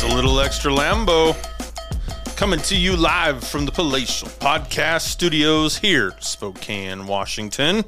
[0.00, 1.34] It's a little extra Lambo
[2.36, 7.84] coming to you live from the Palatial Podcast Studios here, Spokane, Washington.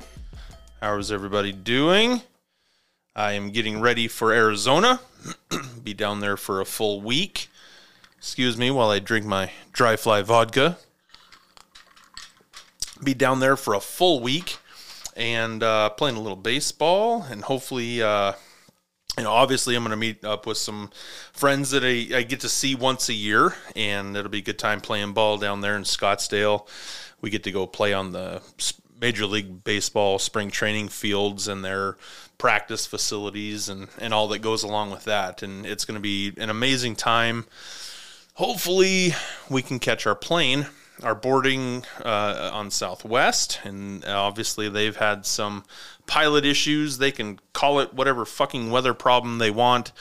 [0.80, 2.22] How is everybody doing?
[3.14, 4.98] I am getting ready for Arizona.
[5.84, 7.48] Be down there for a full week.
[8.18, 10.78] Excuse me while I drink my dry fly vodka.
[13.04, 14.58] Be down there for a full week
[15.16, 18.32] and uh, playing a little baseball and hopefully uh,
[19.24, 20.90] know, obviously, I'm going to meet up with some
[21.32, 24.58] friends that I, I, get to see once a year, and it'll be a good
[24.58, 26.68] time playing ball down there in Scottsdale.
[27.20, 28.40] We get to go play on the
[29.00, 31.96] Major League Baseball spring training fields and their
[32.38, 35.42] practice facilities and, and all that goes along with that.
[35.42, 37.46] And it's going to be an amazing time.
[38.34, 39.14] Hopefully,
[39.50, 40.66] we can catch our plane
[41.02, 45.64] are boarding uh, on Southwest, and obviously they've had some
[46.10, 46.98] pilot issues.
[46.98, 49.92] They can call it whatever fucking weather problem they want.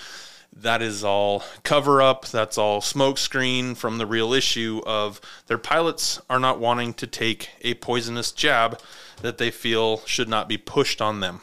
[0.52, 2.26] That is all cover up.
[2.26, 7.52] That's all smokescreen from the real issue of their pilots are not wanting to take
[7.62, 8.80] a poisonous jab
[9.22, 11.42] that they feel should not be pushed on them.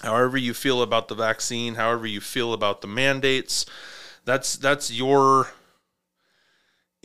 [0.00, 3.66] However you feel about the vaccine, however you feel about the mandates,
[4.24, 5.48] that's that's your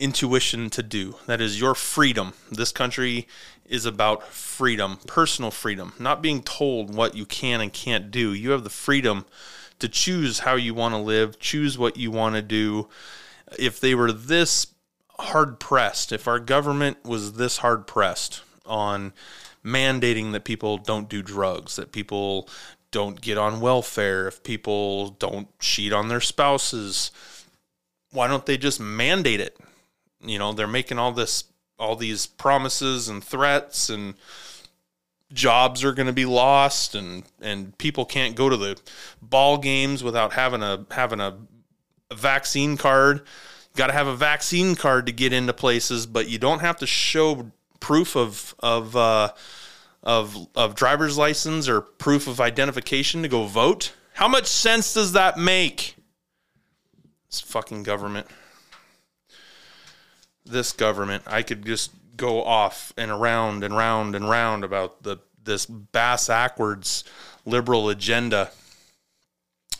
[0.02, 1.14] intuition to do.
[1.26, 2.32] That is your freedom.
[2.50, 3.28] This country
[3.64, 8.34] is about freedom, personal freedom, not being told what you can and can't do.
[8.34, 9.24] You have the freedom
[9.78, 12.88] to choose how you want to live, choose what you want to do.
[13.58, 14.66] If they were this
[15.18, 19.12] hard pressed, if our government was this hard pressed on
[19.64, 22.48] mandating that people don't do drugs, that people
[22.90, 27.12] don't get on welfare, if people don't cheat on their spouses,
[28.10, 29.56] why don't they just mandate it?
[30.22, 31.44] You know they're making all this
[31.78, 34.14] all these promises and threats and
[35.32, 38.78] jobs are going to be lost and and people can't go to the
[39.20, 41.36] ball games without having a having a,
[42.10, 43.22] a vaccine card.
[43.74, 46.86] Got to have a vaccine card to get into places but you don't have to
[46.86, 49.32] show proof of of uh,
[50.02, 53.92] of of driver's license or proof of identification to go vote.
[54.14, 55.96] How much sense does that make?
[57.30, 58.26] This fucking government
[60.44, 65.18] this government, I could just go off and around and round and round about the
[65.44, 67.04] this bass backwards
[67.44, 68.50] liberal agenda.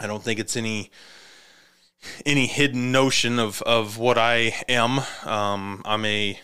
[0.01, 0.91] I don't think it's any
[2.27, 5.01] any hidden notion of of what I am.
[5.25, 6.39] Um, I'm a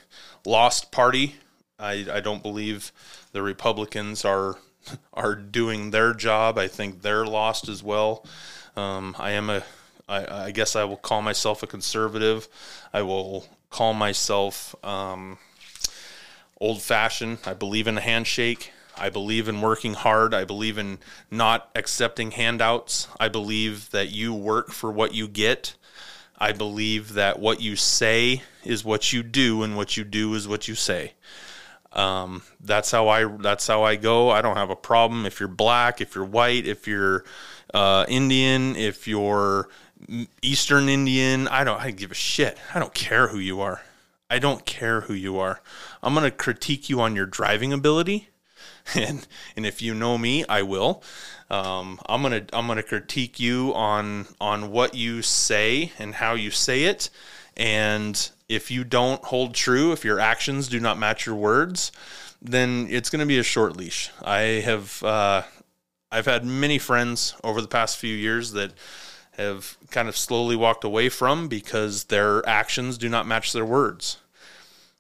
[0.45, 1.37] lost party.
[1.79, 2.93] I, I don't believe
[3.33, 4.59] the Republicans are
[5.13, 6.59] are doing their job.
[6.59, 8.25] I think they're lost as well.
[8.77, 9.63] Um, I am a
[10.09, 12.49] I, I guess I will call myself a conservative.
[12.93, 15.39] I will call myself um,
[16.61, 17.39] old fashioned.
[17.47, 18.73] I believe in a handshake.
[18.97, 20.35] I believe in working hard.
[20.35, 20.99] I believe in
[21.31, 23.09] not accepting handouts.
[23.21, 25.75] I believe that you work for what you get.
[26.37, 30.47] I believe that what you say is what you do, and what you do is
[30.47, 31.15] what you say.
[31.93, 33.25] Um, that's how I.
[33.25, 34.31] That's how I go.
[34.31, 37.25] I don't have a problem if you're black, if you're white, if you're
[37.75, 39.69] uh, Indian, if you're
[40.43, 41.49] Eastern Indian.
[41.49, 42.59] I don't I give a shit.
[42.75, 43.83] I don't care who you are.
[44.31, 45.61] I don't care who you are.
[46.03, 48.29] I'm to critique you on your driving ability.
[48.95, 51.03] And and if you know me, I will.
[51.51, 56.51] Um, I'm gonna I'm gonna critique you on on what you say and how you
[56.51, 57.11] say it.
[57.55, 61.93] And if you don't hold true, if your actions do not match your words,
[62.41, 64.11] then it's to be a short leash.
[64.23, 65.43] I have uh,
[66.11, 68.73] I've had many friends over the past few years that
[69.39, 74.19] have kind of slowly walked away from because their actions do not match their words.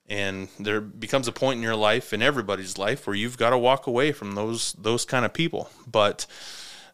[0.08, 3.58] And there becomes a point in your life, in everybody's life, where you've got to
[3.58, 5.70] walk away from those those kind of people.
[5.86, 6.24] But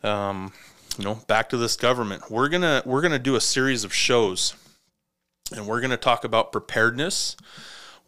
[0.02, 0.52] um,
[0.98, 4.54] you know, back to this government, we're gonna we're gonna do a series of shows,
[5.54, 7.36] and we're gonna talk about preparedness.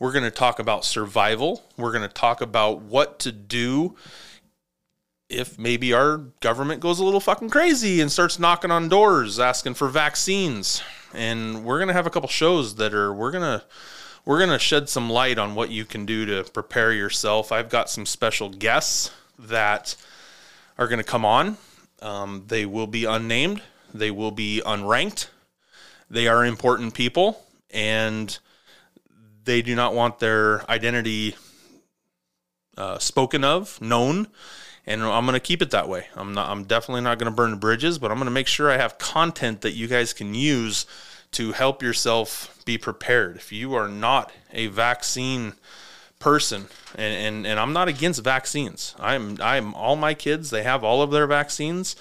[0.01, 1.63] We're gonna talk about survival.
[1.77, 3.95] We're gonna talk about what to do
[5.29, 9.75] if maybe our government goes a little fucking crazy and starts knocking on doors asking
[9.75, 10.83] for vaccines.
[11.13, 13.65] And we're going to have a couple shows that are we're going to
[14.25, 17.53] we're going to shed some light on what you can do to prepare yourself.
[17.53, 19.95] I've got some special guests that
[20.79, 21.57] are going to come on.
[22.03, 23.63] Um, they will be unnamed.
[23.95, 25.29] They will be unranked.
[26.11, 28.37] They are important people and
[29.45, 31.37] they do not want their identity
[32.77, 34.29] uh, spoken of known
[34.87, 36.07] and I'm going to keep it that way.
[36.15, 38.71] I'm not I'm definitely not going to burn bridges, but I'm going to make sure
[38.71, 40.87] I have content that you guys can use
[41.33, 43.37] to help yourself be prepared.
[43.37, 45.55] If you are not a vaccine
[46.19, 48.95] person and, and, and I'm not against vaccines.
[48.99, 51.97] I'm I'm all my kids, they have all of their vaccines.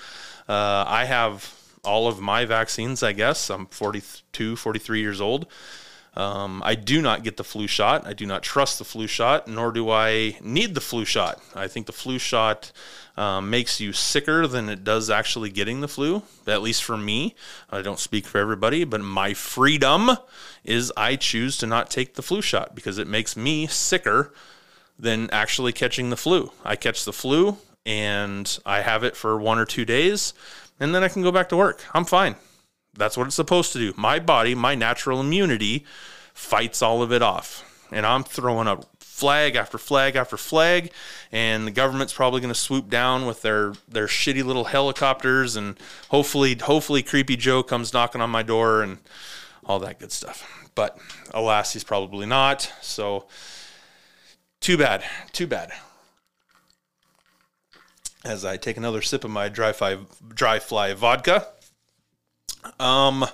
[0.47, 1.53] Uh, I have
[1.83, 3.49] all of my vaccines, I guess.
[3.49, 5.47] I'm 42, 43 years old.
[6.15, 8.07] Um, I do not get the flu shot.
[8.07, 11.41] I do not trust the flu shot, nor do I need the flu shot.
[11.53, 12.71] I think the flu shot
[13.17, 17.35] um, makes you sicker than it does actually getting the flu, at least for me.
[17.69, 20.11] I don't speak for everybody, but my freedom
[20.63, 24.33] is I choose to not take the flu shot because it makes me sicker
[24.97, 26.51] than actually catching the flu.
[26.63, 30.33] I catch the flu and I have it for one or two days,
[30.79, 31.83] and then I can go back to work.
[31.93, 32.35] I'm fine.
[32.97, 33.93] That's what it's supposed to do.
[33.97, 35.85] My body, my natural immunity,
[36.33, 37.63] fights all of it off.
[37.91, 40.91] And I'm throwing up flag after flag after flag,
[41.31, 45.79] and the government's probably going to swoop down with their their shitty little helicopters, and
[46.09, 48.97] hopefully, hopefully, Creepy Joe comes knocking on my door and
[49.65, 50.69] all that good stuff.
[50.75, 50.97] But
[51.33, 52.73] alas, he's probably not.
[52.81, 53.25] So,
[54.59, 55.71] too bad, too bad.
[58.25, 61.47] As I take another sip of my dry fly, dry fly vodka.
[62.79, 63.25] Um,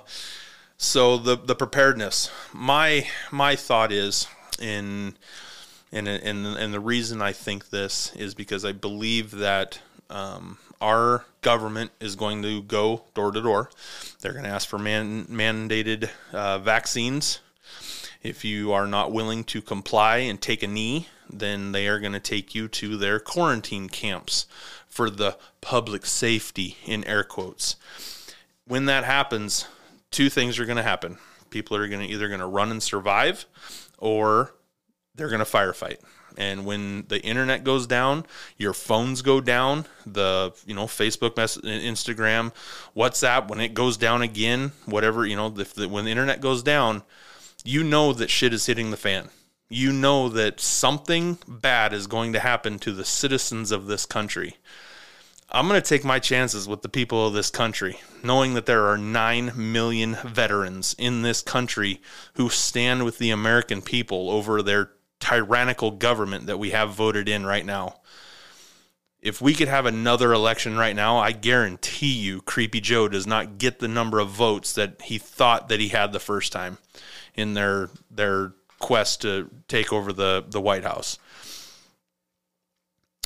[0.76, 2.30] so the the preparedness.
[2.52, 4.26] My my thought is
[4.60, 5.14] in
[5.92, 9.80] and and and the reason I think this is because I believe that
[10.10, 13.70] um, our government is going to go door to door.
[14.20, 17.40] They're going to ask for man, mandated uh, vaccines.
[18.22, 22.12] If you are not willing to comply and take a knee, then they are going
[22.12, 24.46] to take you to their quarantine camps
[24.88, 27.76] for the public safety in air quotes
[28.66, 29.66] when that happens,
[30.10, 31.18] two things are going to happen.
[31.50, 33.46] People are going to either going to run and survive
[33.98, 34.54] or
[35.14, 35.98] they're going to firefight.
[36.38, 38.24] And when the internet goes down,
[38.56, 42.52] your phones go down, the, you know, Facebook, mess, Instagram,
[42.96, 46.62] WhatsApp, when it goes down again, whatever, you know, if the, when the internet goes
[46.62, 47.02] down,
[47.64, 49.28] you know that shit is hitting the fan.
[49.68, 54.56] You know that something bad is going to happen to the citizens of this country.
[55.54, 58.86] I'm going to take my chances with the people of this country, knowing that there
[58.86, 62.00] are 9 million veterans in this country
[62.34, 67.44] who stand with the American people over their tyrannical government that we have voted in
[67.44, 68.00] right now.
[69.20, 73.58] If we could have another election right now, I guarantee you Creepy Joe does not
[73.58, 76.78] get the number of votes that he thought that he had the first time
[77.34, 81.18] in their their quest to take over the the White House.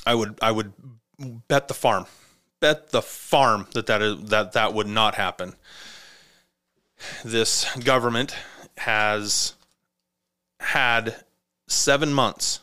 [0.04, 0.74] I would I would
[1.18, 2.06] bet the farm,
[2.60, 5.54] bet the farm that that is that that would not happen.
[7.24, 8.34] This government
[8.78, 9.54] has
[10.60, 11.24] had
[11.68, 12.60] seven months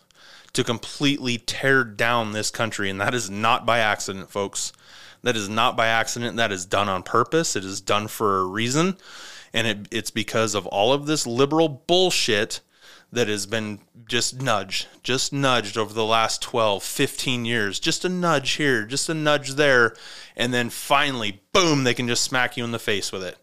[0.54, 4.72] to completely tear down this country, and that is not by accident, folks.
[5.24, 6.38] That is not by accident.
[6.38, 7.56] That is done on purpose.
[7.56, 8.98] It is done for a reason.
[9.54, 12.60] And it, it's because of all of this liberal bullshit
[13.14, 18.10] that has been just nudged, just nudged over the last 12, 15 years, just a
[18.10, 19.96] nudge here, just a nudge there,
[20.36, 23.38] and then finally, boom, they can just smack you in the face with it.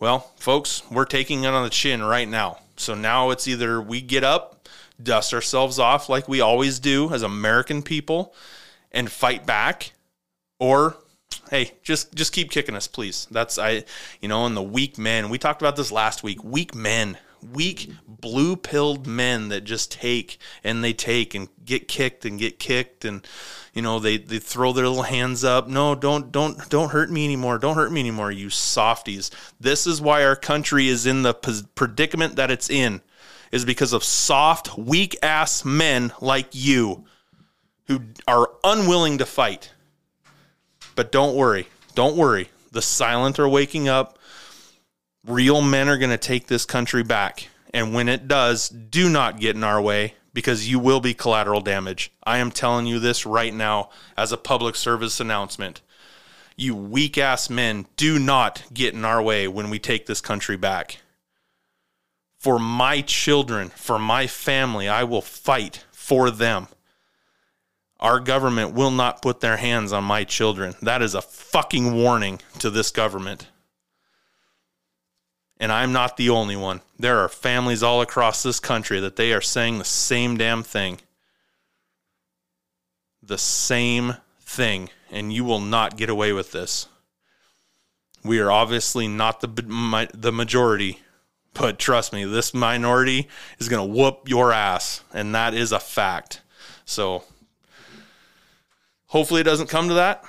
[0.00, 2.58] Well, folks, we're taking it on the chin right now.
[2.76, 4.66] So now it's either we get up,
[5.00, 8.34] dust ourselves off like we always do as American people,
[8.90, 9.92] and fight back,
[10.58, 10.96] or
[11.50, 13.26] hey, just just keep kicking us, please.
[13.30, 13.84] That's I,
[14.20, 15.28] you know, and the weak men.
[15.28, 16.42] We talked about this last week.
[16.42, 22.24] Weak men weak blue pilled men that just take and they take and get kicked
[22.24, 23.26] and get kicked and
[23.74, 25.68] you know they, they throw their little hands up.
[25.68, 27.58] No don't don't don't hurt me anymore.
[27.58, 29.30] Don't hurt me anymore you softies.
[29.60, 33.00] This is why our country is in the predicament that it's in
[33.50, 37.04] is because of soft weak ass men like you
[37.86, 39.72] who are unwilling to fight.
[40.94, 41.68] But don't worry.
[41.94, 42.48] Don't worry.
[42.72, 44.18] The silent are waking up
[45.26, 47.48] Real men are going to take this country back.
[47.72, 51.60] And when it does, do not get in our way because you will be collateral
[51.60, 52.12] damage.
[52.24, 55.80] I am telling you this right now as a public service announcement.
[56.56, 60.56] You weak ass men, do not get in our way when we take this country
[60.56, 60.98] back.
[62.38, 66.66] For my children, for my family, I will fight for them.
[68.00, 70.74] Our government will not put their hands on my children.
[70.82, 73.46] That is a fucking warning to this government.
[75.62, 76.80] And I'm not the only one.
[76.98, 80.98] There are families all across this country that they are saying the same damn thing.
[83.22, 84.90] The same thing.
[85.12, 86.88] And you will not get away with this.
[88.24, 90.98] We are obviously not the, the majority,
[91.54, 93.28] but trust me, this minority
[93.60, 95.04] is going to whoop your ass.
[95.14, 96.40] And that is a fact.
[96.84, 97.22] So
[99.06, 100.24] hopefully it doesn't come to that.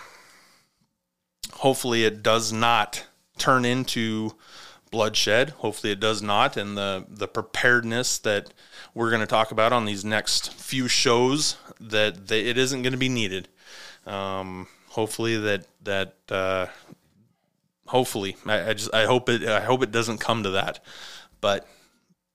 [1.54, 3.08] Hopefully it does not
[3.40, 4.36] turn into
[4.94, 5.50] bloodshed.
[5.50, 8.54] Hopefully, it does not, and the the preparedness that
[8.94, 12.98] we're going to talk about on these next few shows that it isn't going to
[12.98, 13.50] be needed.
[14.06, 16.68] Um, hopefully, that that uh,
[17.88, 20.80] hopefully, I, I just I hope it I hope it doesn't come to that,
[21.42, 21.68] but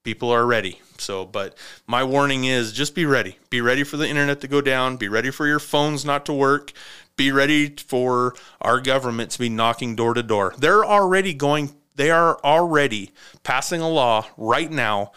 [0.03, 0.81] people are ready.
[0.99, 3.39] So, but my warning is just be ready.
[3.51, 4.97] Be ready for the internet to go down.
[4.97, 6.73] Be ready for your phones not to work.
[7.17, 10.55] Be ready for our government to be knocking door to door.
[10.59, 13.11] They're already going, they are already
[13.43, 15.11] passing a law right now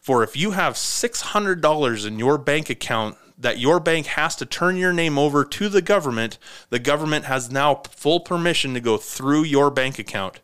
[0.00, 4.76] for if you have $600 in your bank account that your bank has to turn
[4.76, 6.38] your name over to the government,
[6.70, 10.40] the government has now full permission to go through your bank account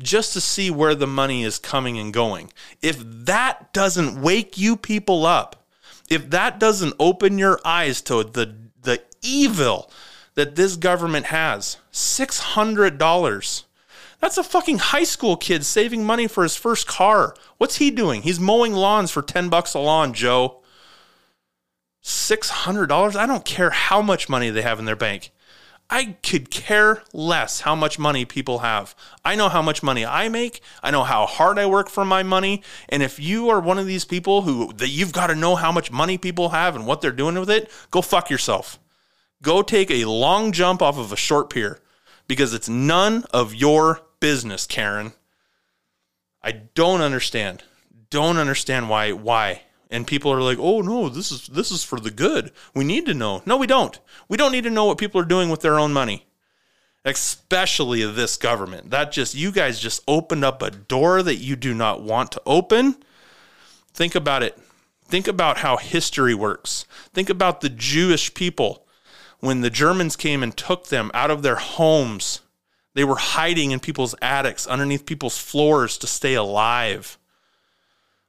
[0.00, 2.52] just to see where the money is coming and going.
[2.82, 5.64] If that doesn't wake you people up,
[6.10, 9.90] if that doesn't open your eyes to the the evil
[10.34, 13.64] that this government has, $600
[14.20, 17.34] that's a fucking high school kid saving money for his first car.
[17.58, 18.22] What's he doing?
[18.22, 20.60] He's mowing lawns for 10 bucks a lawn, Joe.
[22.02, 23.16] $600?
[23.16, 25.30] I don't care how much money they have in their bank.
[25.90, 28.94] I could care less how much money people have.
[29.24, 30.60] I know how much money I make.
[30.82, 32.62] I know how hard I work for my money.
[32.90, 35.72] And if you are one of these people who that you've got to know how
[35.72, 38.78] much money people have and what they're doing with it, go fuck yourself.
[39.40, 41.80] Go take a long jump off of a short pier
[42.26, 45.12] because it's none of your business, Karen.
[46.42, 47.64] I don't understand.
[48.10, 51.98] Don't understand why why and people are like, "Oh no, this is this is for
[52.00, 52.52] the good.
[52.74, 53.98] We need to know." No, we don't.
[54.28, 56.26] We don't need to know what people are doing with their own money.
[57.04, 58.90] Especially this government.
[58.90, 62.42] That just you guys just opened up a door that you do not want to
[62.44, 62.96] open.
[63.94, 64.58] Think about it.
[65.04, 66.84] Think about how history works.
[67.14, 68.86] Think about the Jewish people
[69.40, 72.40] when the Germans came and took them out of their homes.
[72.98, 77.16] They were hiding in people's attics, underneath people's floors to stay alive.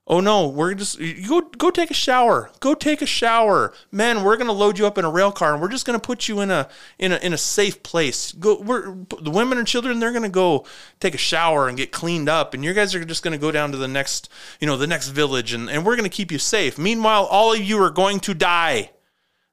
[0.05, 2.51] Oh no, we're just go go take a shower.
[2.59, 3.73] Go take a shower.
[3.91, 6.27] Men, we're gonna load you up in a rail car and we're just gonna put
[6.27, 8.31] you in a in a in a safe place.
[8.33, 10.67] Go we're the women and children, they're gonna go
[10.99, 13.71] take a shower and get cleaned up, and you guys are just gonna go down
[13.71, 16.77] to the next, you know, the next village and, and we're gonna keep you safe.
[16.77, 18.91] Meanwhile, all of you are going to die.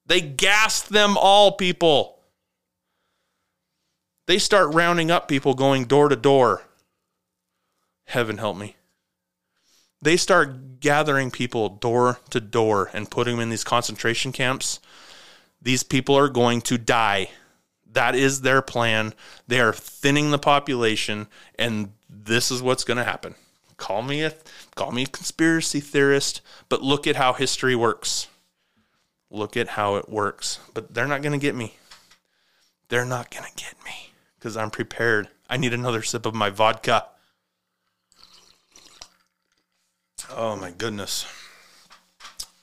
[0.05, 2.16] They gassed them all, people.
[4.27, 6.63] They start rounding up people going door to door.
[8.05, 8.77] Heaven help me
[10.03, 14.79] they start gathering people door to door and putting them in these concentration camps,
[15.61, 17.31] these people are going to die.
[17.91, 19.15] That is their plan.
[19.49, 21.29] They are thinning the population,
[21.59, 23.35] and this is what's going to happen.
[23.79, 24.33] Call me a
[24.75, 28.29] call me a conspiracy theorist, but look at how history works.
[29.31, 30.61] Look at how it works.
[30.73, 31.75] But they're not going to get me.
[32.89, 34.06] They're not going to get me
[34.47, 35.27] because I'm prepared.
[35.51, 37.07] I need another sip of my vodka.
[40.31, 41.27] Oh my goodness.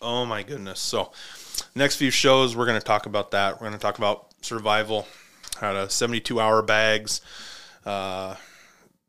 [0.02, 0.80] Oh my goodness.
[0.80, 1.12] So,
[1.76, 3.56] next few shows, we're going to talk about that.
[3.56, 5.10] We're going to talk about survival,
[5.60, 7.20] how to 72 hour bags,
[7.86, 8.36] uh,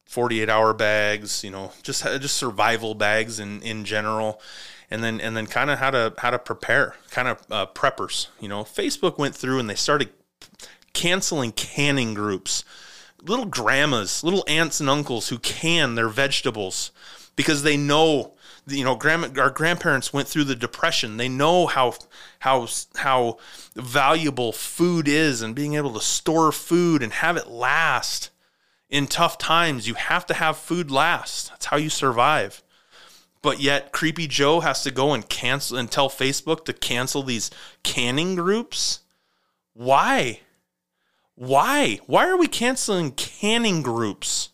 [0.07, 4.41] 48 hour bags, you know, just just survival bags in in general.
[4.91, 8.27] And then and then kind of how to how to prepare, kind of uh, preppers.
[8.41, 10.11] You know, Facebook went through and they started
[10.95, 12.65] canceling canning groups,
[13.23, 16.91] little grandmas, little aunts and uncles who can their vegetables
[17.37, 18.35] because they know
[18.67, 21.17] you know, grand, our grandparents went through the depression.
[21.17, 21.95] They know how
[22.39, 23.39] how how
[23.75, 28.31] valuable food is and being able to store food and have it last
[28.89, 29.87] in tough times.
[29.87, 31.51] You have to have food last.
[31.51, 32.63] That's how you survive.
[33.43, 37.51] But yet, Creepy Joe has to go and cancel and tell Facebook to cancel these
[37.83, 39.01] canning groups.
[39.75, 40.41] Why?
[41.37, 42.01] Why?
[42.07, 44.51] Why are we canceling canning groups?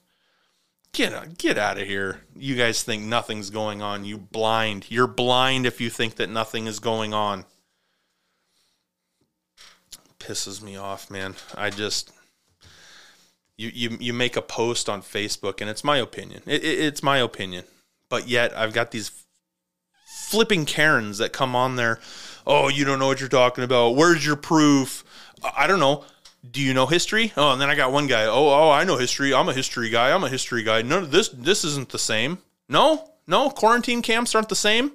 [0.92, 2.22] Get out, get out of here.
[2.34, 4.04] You guys think nothing's going on.
[4.04, 4.86] You blind.
[4.88, 7.44] You're blind if you think that nothing is going on.
[10.18, 11.36] Pisses me off, man.
[11.54, 12.12] I just
[13.56, 16.42] you you you make a post on Facebook and it's my opinion.
[16.46, 17.64] It, it, it's my opinion.
[18.08, 19.12] But yet I've got these
[20.28, 22.00] flipping Karens that come on there.
[22.46, 23.94] Oh, you don't know what you're talking about.
[23.94, 25.04] Where's your proof?
[25.56, 26.04] I don't know
[26.48, 27.32] do you know history?
[27.36, 28.24] Oh, and then I got one guy.
[28.24, 29.34] Oh, oh, I know history.
[29.34, 30.12] I'm a history guy.
[30.12, 30.82] I'm a history guy.
[30.82, 32.38] No, this this isn't the same.
[32.68, 34.92] No, no, quarantine camps aren't the same.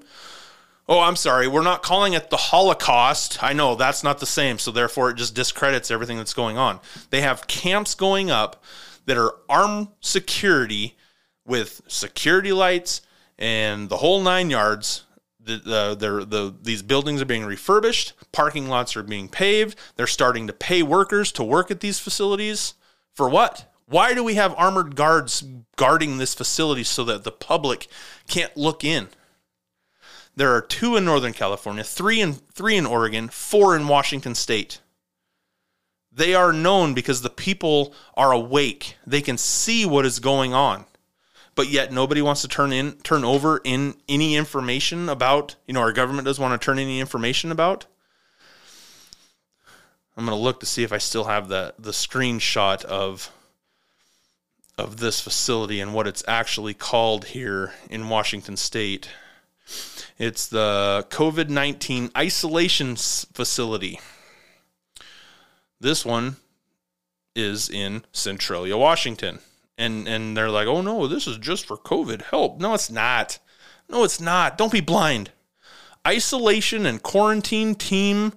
[0.87, 1.47] Oh, I'm sorry.
[1.47, 3.41] We're not calling it the Holocaust.
[3.41, 4.59] I know that's not the same.
[4.59, 6.79] So therefore, it just discredits everything that's going on.
[7.09, 8.63] They have camps going up
[9.05, 10.95] that are armed security
[11.45, 13.01] with security lights
[13.37, 15.04] and the whole nine yards
[15.45, 19.77] the, the, the, these buildings are being refurbished, parking lots are being paved.
[19.95, 22.73] They're starting to pay workers to work at these facilities.
[23.13, 23.71] For what?
[23.87, 25.43] Why do we have armored guards
[25.75, 27.87] guarding this facility so that the public
[28.27, 29.09] can't look in?
[30.35, 34.81] There are two in Northern California, three in three in Oregon, four in Washington State.
[36.11, 38.97] They are known because the people are awake.
[39.05, 40.85] They can see what is going on.
[41.55, 45.79] But yet nobody wants to turn in turn over in any information about, you know,
[45.79, 47.85] our government doesn't want to turn any information about.
[50.17, 53.31] I'm going to look to see if I still have the the screenshot of
[54.77, 59.09] of this facility and what it's actually called here in Washington state.
[60.17, 63.99] It's the COVID 19 isolation facility.
[65.79, 66.37] This one
[67.35, 69.39] is in Centralia, Washington.
[69.77, 72.59] And, and they're like, oh no, this is just for COVID help.
[72.59, 73.39] No, it's not.
[73.89, 74.57] No, it's not.
[74.57, 75.31] Don't be blind.
[76.07, 78.33] Isolation and quarantine team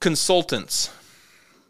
[0.00, 0.90] consultants.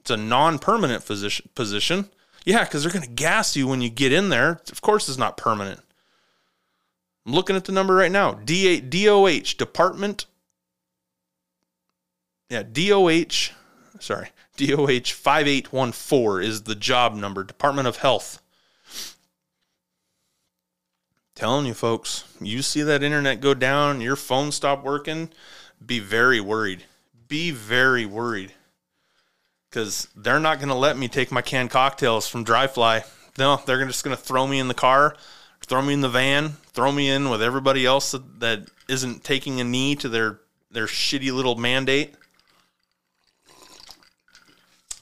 [0.00, 2.10] It's a non permanent position.
[2.44, 4.60] Yeah, because they're going to gas you when you get in there.
[4.70, 5.80] Of course, it's not permanent.
[7.26, 8.34] I'm looking at the number right now.
[8.34, 10.26] D DOH Department.
[12.48, 13.50] Yeah, DOH.
[13.98, 17.42] Sorry, DOH five eight one four is the job number.
[17.42, 18.40] Department of Health.
[21.36, 25.30] Telling you folks, you see that internet go down, your phone stop working,
[25.84, 26.82] be very worried.
[27.28, 28.52] Be very worried.
[29.70, 33.04] Because they're not to let me take my canned cocktails from Dry Fly.
[33.38, 35.16] No, they're just to throw me in the car
[35.66, 39.60] throw me in the van, throw me in with everybody else that, that isn't taking
[39.60, 40.40] a knee to their
[40.70, 42.14] their shitty little mandate.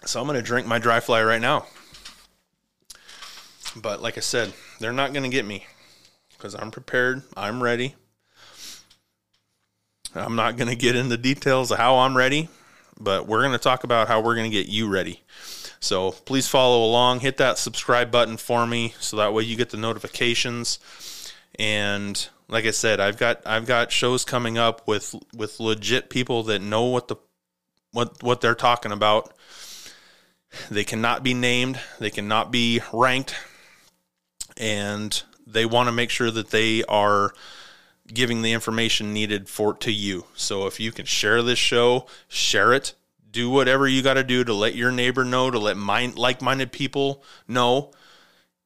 [0.05, 1.67] So I'm going to drink my dry fly right now.
[3.75, 5.67] But like I said, they're not going to get me
[6.45, 7.23] because I'm prepared.
[7.39, 7.95] I'm ready.
[10.15, 12.51] I'm not going to get into details of how I'm ready,
[13.01, 15.23] but we're going to talk about how we're going to get you ready.
[15.81, 19.71] So please follow along, hit that subscribe button for me so that way you get
[19.71, 21.33] the notifications.
[21.59, 26.43] And like I said, I've got I've got shows coming up with with legit people
[26.43, 27.17] that know what the
[27.93, 29.33] what what they're talking about.
[30.71, 33.35] They cannot be named, they cannot be ranked,
[34.59, 37.33] and they want to make sure that they are
[38.13, 40.27] giving the information needed for to you.
[40.35, 42.95] So if you can share this show, share it,
[43.31, 46.73] do whatever you got to do to let your neighbor know, to let mind like-minded
[46.73, 47.93] people know.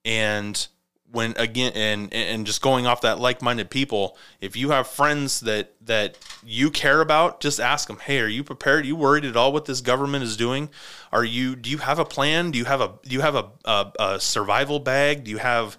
[0.04, 0.66] And
[1.10, 5.72] when again and and just going off that like-minded people, if you have friends that
[5.80, 8.84] that you care about, just ask them, "Hey, are you prepared?
[8.84, 10.68] Are you worried at all what this government is doing?
[11.10, 12.50] Are you do you have a plan?
[12.50, 15.24] Do you have a do you have a, a, a survival bag?
[15.24, 15.78] Do you have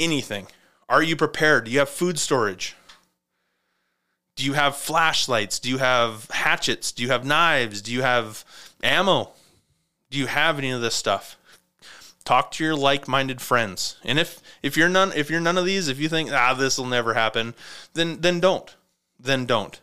[0.00, 0.48] anything?
[0.88, 1.66] Are you prepared?
[1.66, 2.74] Do you have food storage?
[4.34, 5.58] Do you have flashlights?
[5.58, 6.92] Do you have hatchets?
[6.92, 7.82] Do you have knives?
[7.82, 8.44] Do you have
[8.82, 9.30] ammo?
[10.10, 11.36] Do you have any of this stuff?
[12.24, 13.96] Talk to your like-minded friends.
[14.02, 16.78] And if if you're none if you're none of these, if you think ah this
[16.78, 17.54] will never happen,
[17.94, 18.74] then then don't.
[19.18, 19.80] Then don't.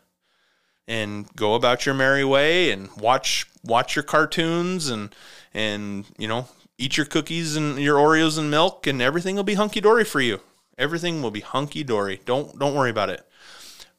[0.88, 5.14] And go about your merry way and watch watch your cartoons and
[5.54, 6.48] and you know,
[6.78, 10.22] eat your cookies and your Oreos and milk and everything will be hunky dory for
[10.22, 10.42] you.
[10.78, 12.22] Everything will be hunky dory.
[12.26, 13.28] Don't don't worry about it.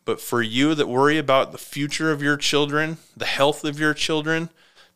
[0.05, 3.93] But for you that worry about the future of your children, the health of your
[3.95, 4.49] children,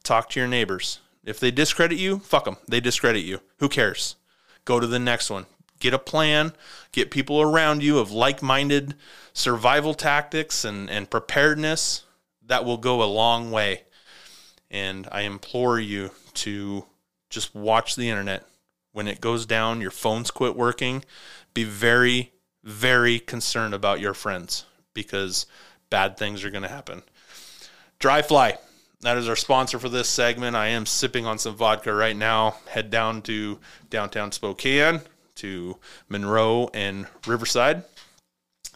[0.02, 1.00] talk to your neighbors.
[1.24, 2.56] If they discredit you, fuck them.
[2.66, 3.40] They discredit you.
[3.58, 4.16] Who cares?
[4.64, 5.46] Go to the next one.
[5.80, 6.52] Get a plan,
[6.92, 8.94] get people around you of like minded
[9.32, 12.04] survival tactics and, and preparedness.
[12.46, 13.82] That will go a long way.
[14.70, 16.86] And I implore you to
[17.32, 18.44] just watch the internet.
[18.92, 21.04] When it goes down, your phones quit working.
[21.54, 25.46] Be very, very concerned about your friends because
[25.90, 27.02] bad things are going to happen.
[27.98, 28.58] Dry Fly,
[29.00, 30.54] that is our sponsor for this segment.
[30.54, 32.56] I am sipping on some vodka right now.
[32.68, 33.58] Head down to
[33.90, 35.00] downtown Spokane
[35.36, 37.84] to Monroe and Riverside.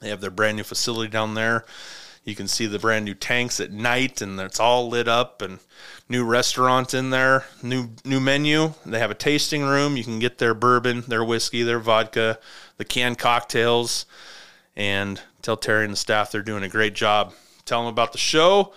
[0.00, 1.64] They have their brand new facility down there.
[2.26, 5.40] You can see the brand new tanks at night, and it's all lit up.
[5.40, 5.60] And
[6.08, 8.74] new restaurant in there, new new menu.
[8.84, 9.96] They have a tasting room.
[9.96, 12.38] You can get their bourbon, their whiskey, their vodka,
[12.76, 14.04] the canned cocktails
[14.76, 17.32] and tell Terry and the staff they're doing a great job.
[17.64, 18.72] Tell them about the show.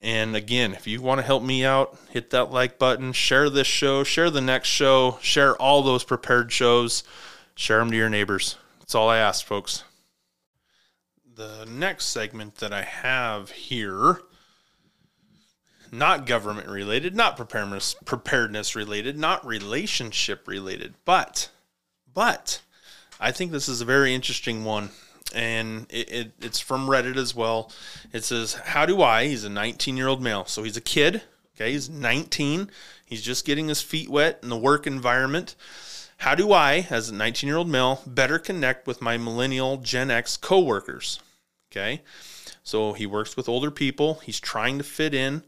[0.00, 3.66] And again, if you want to help me out, hit that like button, share this
[3.66, 7.02] show, share the next show, share all those prepared shows,
[7.54, 8.56] share them to your neighbors.
[8.80, 9.82] That's all I ask, folks.
[11.36, 14.20] The next segment that I have here,
[15.90, 21.50] not government related, not preparedness preparedness related, not relationship related, but
[22.12, 22.60] but
[23.18, 24.90] I think this is a very interesting one
[25.34, 27.70] and it, it, it's from Reddit as well.
[28.12, 29.26] It says, How do I?
[29.26, 30.44] He's a 19 year old male.
[30.46, 31.22] So he's a kid.
[31.56, 31.72] Okay.
[31.72, 32.70] He's 19.
[33.04, 35.56] He's just getting his feet wet in the work environment.
[36.18, 40.10] How do I, as a 19 year old male, better connect with my millennial Gen
[40.10, 41.18] X coworkers?
[41.74, 42.02] Okay.
[42.62, 44.14] So he works with older people.
[44.24, 45.42] He's trying to fit in.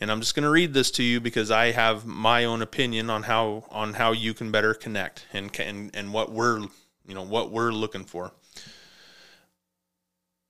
[0.00, 3.10] And I'm just going to read this to you because I have my own opinion
[3.10, 6.60] on how on how you can better connect and and and what we're
[7.06, 8.32] you know what we're looking for.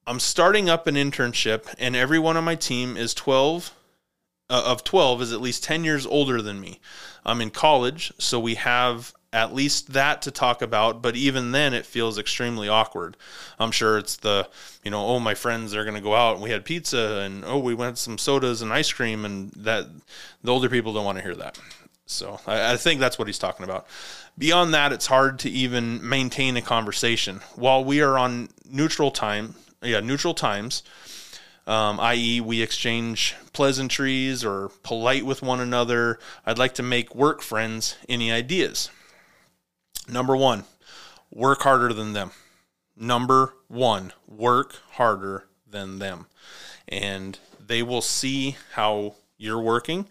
[0.06, 3.72] I'm starting up an internship, and everyone on my team is 12
[4.48, 6.80] uh, of 12 is at least 10 years older than me.
[7.24, 11.74] I'm in college, so we have at least that to talk about, but even then
[11.74, 13.18] it feels extremely awkward.
[13.58, 14.48] I'm sure it's the,
[14.82, 17.44] you know, oh, my friends are going to go out and we had pizza and
[17.44, 19.88] oh, we went some sodas and ice cream, and that
[20.42, 21.58] the older people don't want to hear that.
[22.06, 23.86] So I, I think that's what he's talking about.
[24.38, 27.40] Beyond that, it's hard to even maintain a conversation.
[27.56, 30.82] While we are on neutral time, yeah, neutral times,
[31.66, 36.18] um, i.e., we exchange pleasantries or polite with one another.
[36.46, 37.96] I'd like to make work friends.
[38.08, 38.88] Any ideas?
[40.08, 40.64] Number one,
[41.30, 42.30] work harder than them.
[42.96, 46.26] Number one, work harder than them.
[46.88, 50.06] And they will see how you're working.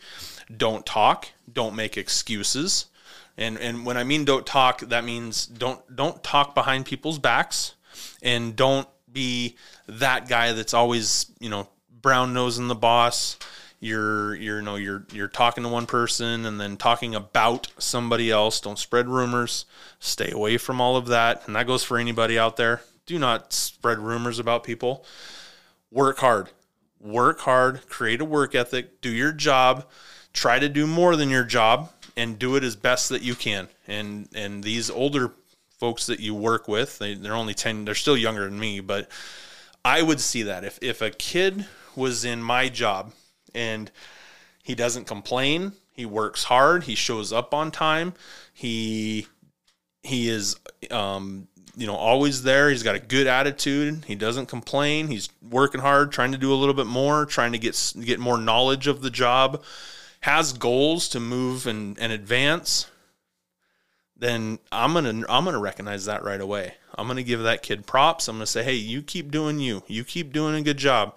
[0.55, 2.85] Don't talk, don't make excuses.
[3.37, 7.75] And and when I mean don't talk, that means don't don't talk behind people's backs
[8.21, 9.55] and don't be
[9.87, 11.67] that guy that's always, you know,
[12.01, 13.37] brown nosing the boss.
[13.85, 18.31] You're you're you know you're you're talking to one person and then talking about somebody
[18.31, 18.59] else.
[18.59, 19.65] Don't spread rumors.
[19.99, 21.43] Stay away from all of that.
[21.45, 22.81] And that goes for anybody out there.
[23.05, 25.05] Do not spread rumors about people.
[25.91, 26.49] Work hard.
[26.99, 29.85] Work hard, create a work ethic, do your job,
[30.33, 33.67] try to do more than your job and do it as best that you can.
[33.87, 35.31] And and these older
[35.77, 36.97] folks that you work with.
[36.97, 39.09] They, they're only 10, they're still younger than me, but
[39.83, 43.13] I would see that if, if a kid was in my job
[43.55, 43.89] and
[44.63, 48.13] he doesn't complain, he works hard, he shows up on time,
[48.53, 49.27] he,
[50.03, 50.57] he is,
[50.91, 52.69] um, you know, always there.
[52.69, 54.05] He's got a good attitude.
[54.05, 55.07] He doesn't complain.
[55.07, 58.37] He's working hard, trying to do a little bit more, trying to get get more
[58.37, 59.61] knowledge of the job.
[60.21, 62.87] Has goals to move and, and advance
[64.17, 66.75] then I'm gonna I'm gonna recognize that right away.
[66.97, 68.27] I'm gonna give that kid props.
[68.27, 69.83] I'm gonna say, hey, you keep doing you.
[69.87, 71.15] You keep doing a good job.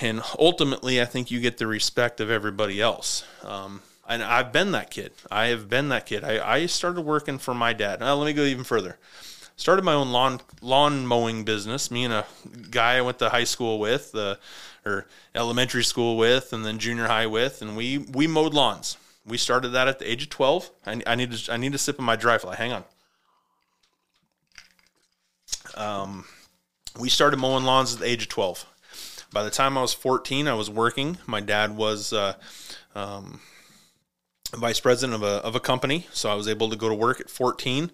[0.00, 3.24] And ultimately, I think you get the respect of everybody else.
[3.42, 5.12] Um, and I've been that kid.
[5.30, 6.24] I have been that kid.
[6.24, 8.00] I, I started working for my dad.
[8.00, 8.98] Now, let me go even further.
[9.56, 11.90] Started my own lawn lawn mowing business.
[11.90, 12.24] Me and a
[12.70, 14.36] guy I went to high school with, uh,
[14.86, 19.38] or elementary school with, and then junior high with, and we we mowed lawns we
[19.38, 20.70] started that at the age of 12.
[20.86, 22.56] I, I need to I need to sip of my dry fly.
[22.56, 22.84] Hang on.
[25.76, 26.24] Um,
[26.98, 28.66] we started mowing lawns at the age of 12.
[29.32, 31.18] By the time I was 14, I was working.
[31.26, 32.34] My dad was uh,
[32.94, 33.40] um,
[34.52, 37.20] vice president of a, of a company, so I was able to go to work
[37.20, 37.92] at 14.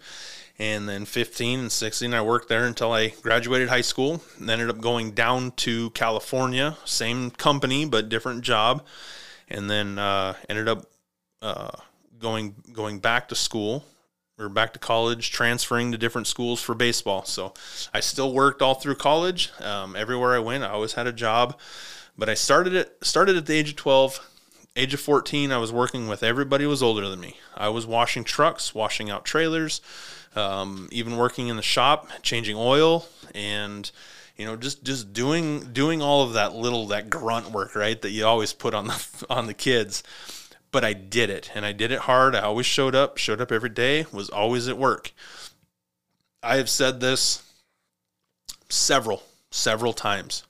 [0.59, 4.23] And then 15 and 16, I worked there until I graduated high school.
[4.39, 8.83] And ended up going down to California, same company, but different job.
[9.49, 10.87] And then uh, ended up
[11.43, 11.73] uh,
[12.19, 13.85] going going back to school
[14.39, 17.25] or back to college, transferring to different schools for baseball.
[17.25, 17.55] So
[17.95, 19.51] I still worked all through college.
[19.61, 21.59] Um, everywhere I went, I always had a job.
[22.19, 24.21] But I started it started at the age of twelve.
[24.75, 27.39] Age of fourteen, I was working with everybody was older than me.
[27.55, 29.81] I was washing trucks, washing out trailers,
[30.35, 33.91] um, even working in the shop, changing oil, and
[34.37, 38.11] you know just just doing doing all of that little that grunt work right that
[38.11, 40.03] you always put on the on the kids
[40.77, 42.35] but I did it and I did it hard.
[42.35, 45.11] I always showed up, showed up every day, was always at work.
[46.43, 47.43] I have said this
[48.69, 50.43] several, several times.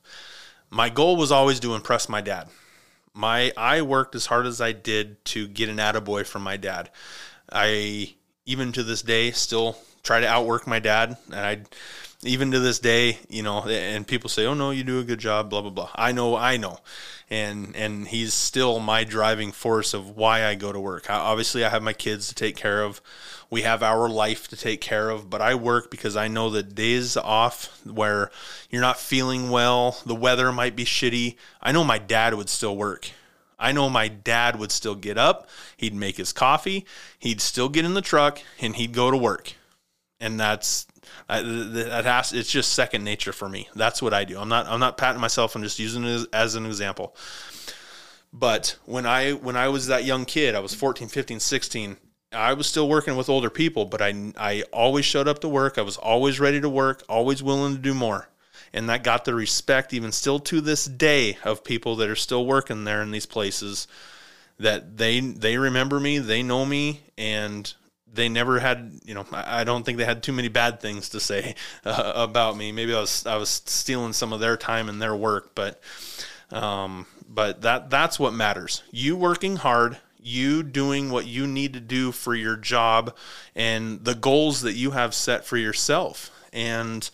[0.68, 2.48] My goal was always to impress my dad.
[3.14, 6.90] My I worked as hard as I did to get an attaboy from my dad.
[7.52, 11.60] I even to this day still try to outwork my dad and I
[12.24, 15.20] even to this day, you know, and people say, "Oh no, you do a good
[15.20, 15.90] job," blah blah blah.
[15.94, 16.80] I know, I know
[17.28, 21.10] and and he's still my driving force of why I go to work.
[21.10, 23.00] I, obviously, I have my kids to take care of.
[23.50, 26.62] We have our life to take care of, but I work because I know the
[26.62, 28.30] days off where
[28.70, 31.36] you're not feeling well, the weather might be shitty.
[31.62, 33.10] I know my dad would still work.
[33.58, 36.84] I know my dad would still get up, he'd make his coffee,
[37.18, 39.54] he'd still get in the truck, and he'd go to work.
[40.20, 40.86] And that's
[41.28, 43.68] I, that has it's just second nature for me.
[43.74, 44.38] That's what I do.
[44.38, 45.54] I'm not I'm not patting myself.
[45.54, 47.16] I'm just using it as, as an example.
[48.32, 51.96] But when I when I was that young kid, I was 14, 15, 16.
[52.32, 55.78] I was still working with older people, but I I always showed up to work.
[55.78, 58.28] I was always ready to work, always willing to do more.
[58.72, 62.44] And that got the respect even still to this day of people that are still
[62.44, 63.88] working there in these places
[64.58, 67.72] that they they remember me, they know me and
[68.12, 71.20] they never had, you know, I don't think they had too many bad things to
[71.20, 72.72] say uh, about me.
[72.72, 75.80] Maybe I was I was stealing some of their time and their work, but
[76.50, 78.82] Um, but that that's what matters.
[78.90, 83.14] You working hard, you doing what you need to do for your job
[83.54, 86.30] and the goals that you have set for yourself.
[86.52, 87.08] And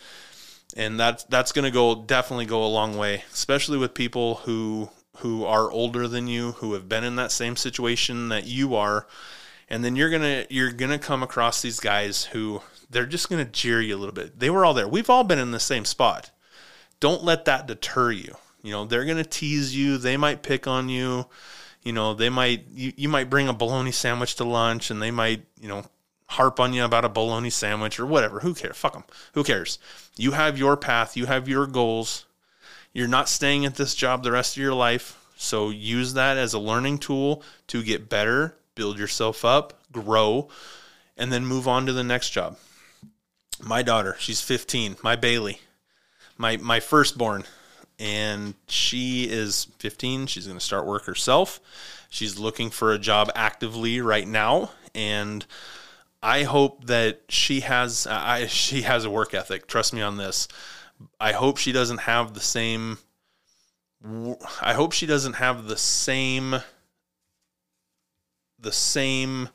[0.77, 4.91] and that's that's going to go definitely go a long way, especially with people who
[5.19, 9.07] who are older than you, who have been in that same situation that you are.
[9.73, 13.81] And then you're to you're to come across these guys who they're just to jeer
[13.81, 14.39] you a little bit.
[14.39, 14.87] They were all there.
[14.87, 16.31] We've all been in the same spot.
[17.01, 18.37] Don't let that deter you.
[18.63, 21.27] You know, they're to tease you, they might pick on you
[21.83, 25.11] you know, they might you, you might bring a bologna sandwich to lunch and they
[25.11, 25.85] might, you know,
[26.27, 28.41] harp on you about a bologna sandwich or whatever.
[28.41, 28.77] Who cares?
[28.77, 29.05] Fuck them.
[29.35, 29.79] Who cares?
[30.17, 32.25] You have your path, you have your goals.
[32.93, 35.19] You're not staying at this job the rest of your life.
[35.37, 40.49] So use that as a learning tool to get better, build yourself up, grow,
[41.17, 42.57] and then move on to the next job.
[43.63, 45.61] My daughter, she's 15, my Bailey,
[46.37, 47.45] my my firstborn
[48.03, 50.27] and she is 15.
[50.27, 51.61] She's going to start work herself.
[52.11, 55.47] She's looking for a job actively right now, and
[56.21, 59.69] I hope that she has I she has a work ethic.
[59.69, 60.49] Trust me on this.
[61.21, 62.99] I hope she doesn't have the same.
[64.61, 66.57] I hope she doesn't have the same.
[68.63, 69.49] The same.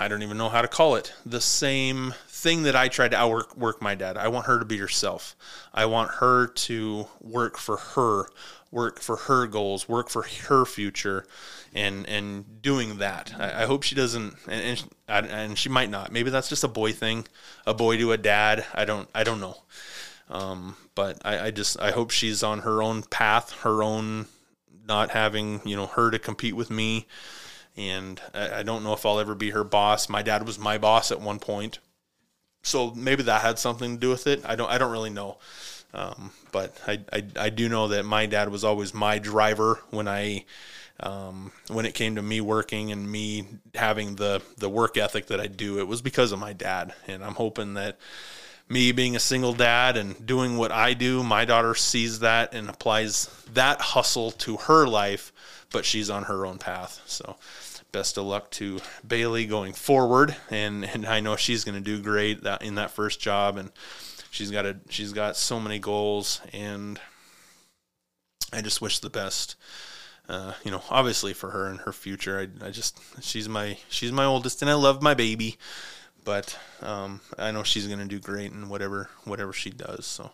[0.00, 1.14] I don't even know how to call it.
[1.24, 4.16] The same thing that I tried to outwork work my dad.
[4.16, 5.36] I want her to be herself.
[5.72, 8.26] I want her to work for her,
[8.72, 11.24] work for her goals, work for her future,
[11.72, 13.32] and and doing that.
[13.38, 16.10] I, I hope she doesn't, and and, and, she might not.
[16.10, 17.26] Maybe that's just a boy thing,
[17.64, 18.66] a boy to a dad.
[18.74, 19.56] I don't I don't know.
[20.28, 24.26] Um, but I, I just I hope she's on her own path, her own,
[24.86, 27.06] not having you know her to compete with me
[27.78, 30.08] and I, don't know if I'll ever be her boss.
[30.08, 31.78] My dad was my boss at one point,
[32.62, 34.42] so maybe that had something to do with it.
[34.44, 35.38] I don't I don't really know.
[35.94, 40.06] Um, but I, I, I do know that my dad was always my driver when
[40.06, 40.44] I
[41.00, 45.40] um, when it came to me working and me having the the work ethic that
[45.40, 45.78] I do.
[45.78, 47.98] It was because of my dad, and I'm hoping that
[48.68, 52.68] me being a single dad and doing what I do, my daughter sees that and
[52.68, 55.32] applies that hustle to her life,
[55.72, 57.00] but she's on her own path.
[57.06, 57.36] So
[57.92, 62.02] best of luck to Bailey going forward, and and I know she's going to do
[62.02, 63.70] great that in that first job, and
[64.30, 67.00] she's got a she's got so many goals, and
[68.52, 69.56] I just wish the best.
[70.28, 74.12] Uh, you know, obviously for her and her future, I, I just she's my she's
[74.12, 75.56] my oldest, and I love my baby,
[76.24, 80.06] but um, I know she's going to do great in whatever whatever she does.
[80.06, 80.30] So.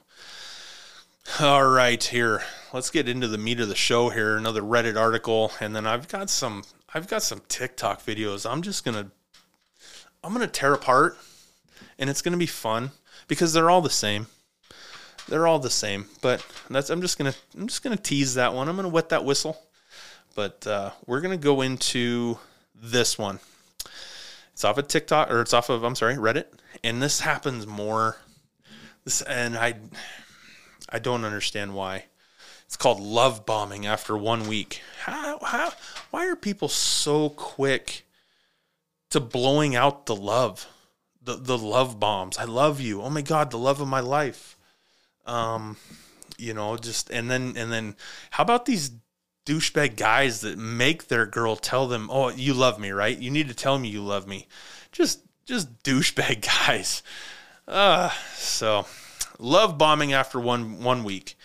[1.40, 2.42] All right, here.
[2.74, 4.36] Let's get into the meat of the show here.
[4.36, 8.48] Another Reddit article, and then I've got some I've got some TikTok videos.
[8.48, 9.10] I'm just gonna
[10.22, 11.18] I'm gonna tear apart,
[11.98, 12.92] and it's gonna be fun
[13.26, 14.28] because they're all the same.
[15.28, 18.68] They're all the same, but that's I'm just gonna I'm just gonna tease that one.
[18.68, 19.60] I'm gonna wet that whistle,
[20.36, 22.38] but uh, we're gonna go into
[22.74, 23.40] this one.
[24.52, 26.46] It's off of TikTok or it's off of I'm sorry Reddit,
[26.84, 28.18] and this happens more.
[29.02, 29.74] This and I
[30.88, 32.04] I don't understand why.
[32.74, 34.82] It's called love bombing after one week.
[35.04, 35.72] How, how,
[36.10, 38.04] why are people so quick
[39.10, 40.66] to blowing out the love,
[41.22, 42.36] the, the love bombs?
[42.36, 43.00] I love you.
[43.00, 44.56] Oh my God, the love of my life.
[45.24, 45.76] Um,
[46.36, 47.94] you know, just, and then, and then
[48.32, 48.90] how about these
[49.46, 53.16] douchebag guys that make their girl tell them, "Oh, you love me, right?
[53.16, 54.48] You need to tell me you love me."
[54.90, 57.04] Just just douchebag guys.
[57.68, 58.86] Uh, so
[59.38, 61.36] love bombing after one one week.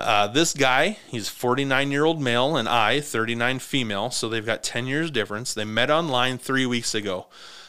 [0.00, 4.10] Uh, this guy, he's 49 year old male, and I, 39 female.
[4.10, 5.54] So they've got 10 years difference.
[5.54, 7.26] They met online three weeks ago.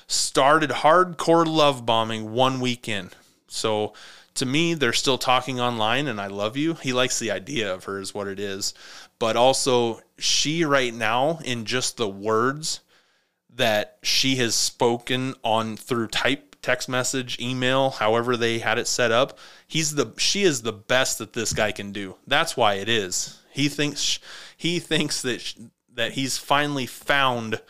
[0.07, 3.11] Started hardcore love bombing one week in.
[3.47, 3.93] So
[4.35, 6.75] to me, they're still talking online, and I love you.
[6.75, 8.73] He likes the idea of her, is what it is.
[9.19, 12.79] But also, she right now, in just the words
[13.53, 19.11] that she has spoken on through type text message, email, however they had it set
[19.11, 19.37] up.
[19.67, 22.15] He's the she is the best that this guy can do.
[22.27, 23.39] That's why it is.
[23.51, 24.19] He thinks
[24.55, 25.53] he thinks that
[25.93, 27.61] that he's finally found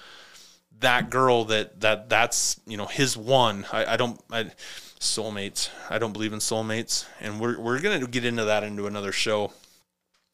[0.80, 3.66] that girl that that that's you know his one.
[3.72, 4.52] I, I don't I,
[5.00, 5.70] soulmates.
[5.90, 9.54] I don't believe in soulmates, and we're we're gonna get into that into another show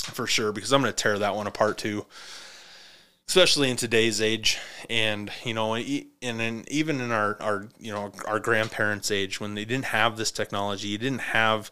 [0.01, 2.05] for sure because I'm gonna tear that one apart too
[3.27, 4.57] especially in today's age.
[4.89, 9.65] And you know and even in our our you know our grandparents age when they
[9.65, 11.71] didn't have this technology you didn't have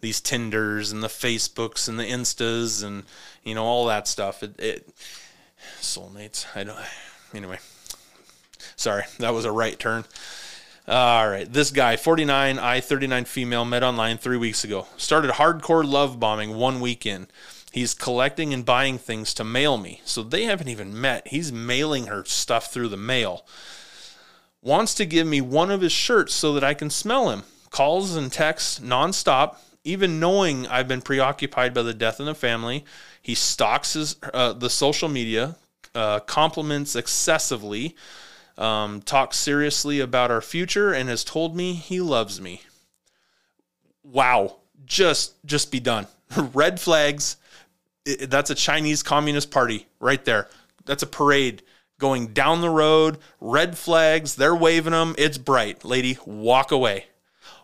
[0.00, 3.04] these tinders and the facebooks and the instas and
[3.42, 4.42] you know all that stuff.
[4.42, 4.88] It, it
[5.80, 6.46] soulmates.
[6.54, 6.78] I don't
[7.34, 7.58] anyway.
[8.74, 10.04] Sorry that was a right turn
[10.88, 15.84] all right this guy 49 i 39 female met online three weeks ago started hardcore
[15.84, 17.26] love bombing one weekend
[17.76, 20.00] He's collecting and buying things to mail me.
[20.06, 21.28] So they haven't even met.
[21.28, 23.44] He's mailing her stuff through the mail.
[24.62, 27.42] Wants to give me one of his shirts so that I can smell him.
[27.68, 32.82] Calls and texts nonstop, even knowing I've been preoccupied by the death in the family.
[33.20, 35.56] He stalks his, uh, the social media,
[35.94, 37.94] uh, compliments excessively,
[38.58, 42.62] um, talks seriously about our future, and has told me he loves me.
[44.02, 46.06] Wow, just just be done.
[46.54, 47.36] Red flags
[48.06, 50.48] that's a Chinese Communist Party right there.
[50.84, 51.62] That's a parade
[51.98, 55.14] going down the road, red flags, they're waving them.
[55.18, 55.84] It's bright.
[55.84, 57.06] Lady, walk away.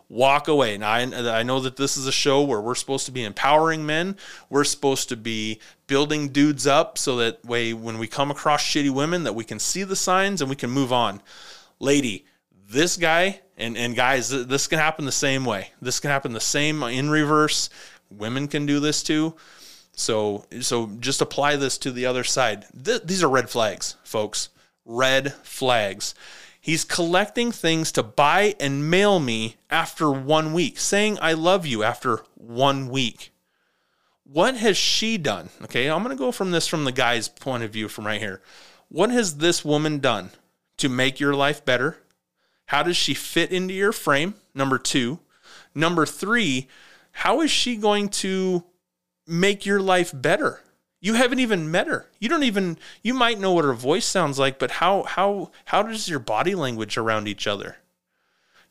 [0.09, 0.77] Walk away.
[0.77, 3.85] Now, I, I know that this is a show where we're supposed to be empowering
[3.85, 4.17] men.
[4.49, 8.91] We're supposed to be building dudes up so that way when we come across shitty
[8.91, 11.21] women that we can see the signs and we can move on.
[11.79, 12.25] Lady,
[12.69, 15.71] this guy and and guys, this can happen the same way.
[15.81, 17.69] This can happen the same in reverse.
[18.09, 19.35] Women can do this too.
[19.95, 22.65] So so just apply this to the other side.
[22.83, 24.49] Th- these are red flags, folks.
[24.85, 26.15] Red flags.
[26.63, 31.83] He's collecting things to buy and mail me after one week, saying I love you
[31.83, 33.33] after one week.
[34.23, 35.49] What has she done?
[35.63, 38.21] Okay, I'm going to go from this from the guy's point of view from right
[38.21, 38.41] here.
[38.87, 40.29] What has this woman done
[40.77, 41.97] to make your life better?
[42.67, 44.35] How does she fit into your frame?
[44.55, 45.19] Number two.
[45.75, 46.69] Number three,
[47.11, 48.63] how is she going to
[49.27, 50.61] make your life better.
[51.03, 52.07] You haven't even met her.
[52.21, 55.83] You don't even you might know what her voice sounds like, but how how how
[55.83, 57.75] does your body language around each other?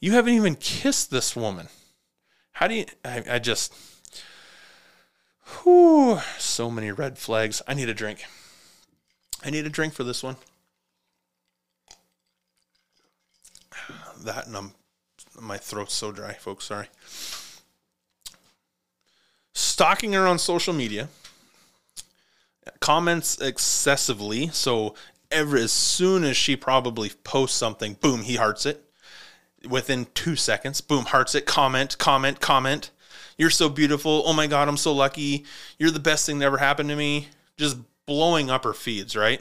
[0.00, 1.68] You haven't even kissed this woman.
[2.52, 3.74] How do you I, I just
[5.44, 7.60] whew, so many red flags.
[7.68, 8.24] I need a drink.
[9.44, 10.36] I need a drink for this one.
[14.24, 14.72] That and I'm,
[15.38, 16.64] my throat's so dry, folks.
[16.64, 16.86] Sorry
[19.52, 21.08] stalking her on social media,
[22.80, 24.48] comments excessively.
[24.48, 24.94] So
[25.30, 28.84] every as soon as she probably posts something, boom, he hearts it.
[29.68, 31.46] Within two seconds, boom, hearts it.
[31.46, 32.90] Comment, comment, comment.
[33.38, 34.22] You're so beautiful.
[34.26, 35.44] Oh my God, I'm so lucky.
[35.78, 37.28] You're the best thing that ever happened to me.
[37.56, 39.40] Just blowing up her feeds, right?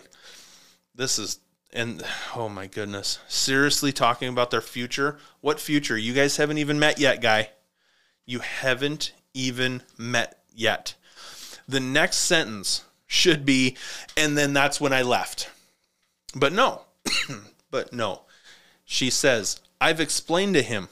[0.96, 1.40] This is
[1.74, 2.04] and
[2.36, 5.18] oh my goodness, seriously talking about their future.
[5.40, 5.98] What future?
[5.98, 7.52] You guys haven't even met yet, guy.
[8.26, 10.96] You haven't even met yet.
[11.68, 13.76] The next sentence should be,
[14.16, 15.50] and then that's when I left.
[16.34, 16.84] But no,
[17.72, 18.22] but no.
[18.86, 20.88] She says, I've explained to him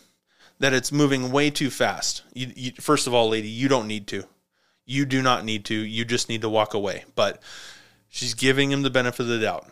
[0.60, 2.23] that it's moving way too fast.
[2.34, 4.25] You, you, first of all, lady, you don't need to.
[4.86, 5.75] You do not need to.
[5.75, 7.05] You just need to walk away.
[7.15, 7.41] But
[8.10, 9.69] she's giving him the benefit of the doubt.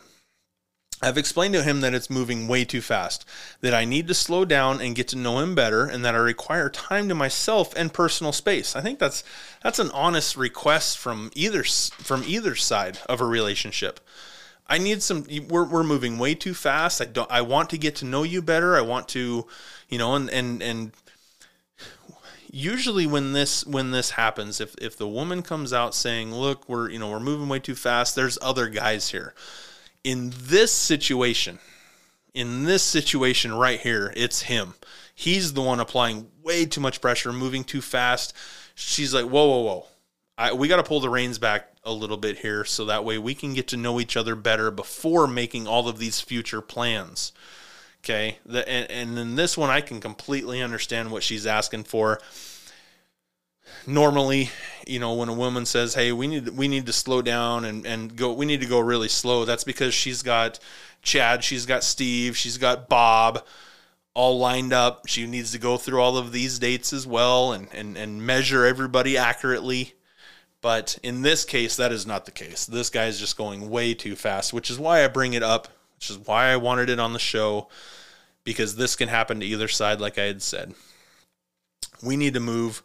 [0.99, 3.23] I've explained to him that it's moving way too fast,
[3.61, 6.17] that I need to slow down and get to know him better, and that I
[6.17, 8.75] require time to myself and personal space.
[8.75, 9.23] I think that's
[9.61, 13.99] that's an honest request from either from either side of a relationship.
[14.65, 15.25] I need some.
[15.47, 16.99] We're we're moving way too fast.
[16.99, 17.31] I don't.
[17.31, 18.75] I want to get to know you better.
[18.75, 19.45] I want to,
[19.89, 20.91] you know, and and and
[22.51, 26.89] usually when this when this happens, if if the woman comes out saying, "Look, we're
[26.89, 29.35] you know we're moving way too fast," there's other guys here
[30.07, 31.59] in this situation,
[32.33, 34.73] in this situation right here, it's him.
[35.13, 38.33] He's the one applying way too much pressure, moving too fast.
[38.73, 39.85] She's like, whoa, whoa, whoa.
[40.37, 43.17] I, we got to pull the reins back a little bit here so that way
[43.17, 47.33] we can get to know each other better before making all of these future plans.
[48.01, 48.37] Okay.
[48.45, 52.21] The, and, and in this one, I can completely understand what she's asking for
[53.85, 54.51] normally,
[54.85, 57.85] you know, when a woman says, "Hey, we need we need to slow down and
[57.85, 60.59] and go we need to go really slow," that's because she's got
[61.01, 63.45] Chad, she's got Steve, she's got Bob
[64.13, 65.07] all lined up.
[65.07, 68.65] She needs to go through all of these dates as well and and and measure
[68.65, 69.93] everybody accurately.
[70.59, 72.65] But in this case, that is not the case.
[72.65, 75.67] This guy is just going way too fast, which is why I bring it up,
[75.95, 77.69] which is why I wanted it on the show,
[78.43, 80.73] because this can happen to either side, like I had said.
[82.01, 82.81] We need to move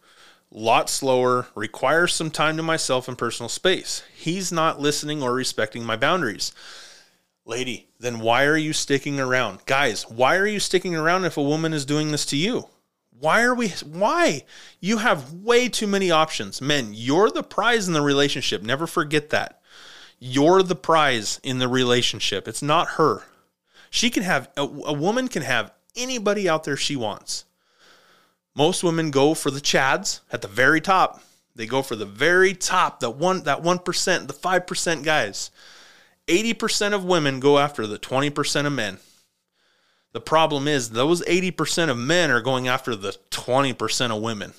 [0.52, 4.03] lot slower, requires some time to myself and personal space.
[4.14, 6.53] He's not listening or respecting my boundaries.
[7.44, 9.64] Lady, then why are you sticking around?
[9.66, 12.68] Guys, why are you sticking around if a woman is doing this to you?
[13.18, 14.44] Why are we why?
[14.80, 16.61] You have way too many options.
[16.61, 18.62] Men, you're the prize in the relationship.
[18.62, 19.61] Never forget that.
[20.18, 22.46] You're the prize in the relationship.
[22.46, 23.22] It's not her.
[23.90, 27.44] She can have a, a woman can have anybody out there she wants.
[28.55, 31.22] Most women go for the chads at the very top.
[31.55, 35.50] They go for the very top, that one that 1%, the 5% guys.
[36.28, 38.98] 80% of women go after the 20% of men.
[40.12, 44.53] The problem is those 80% of men are going after the 20% of women.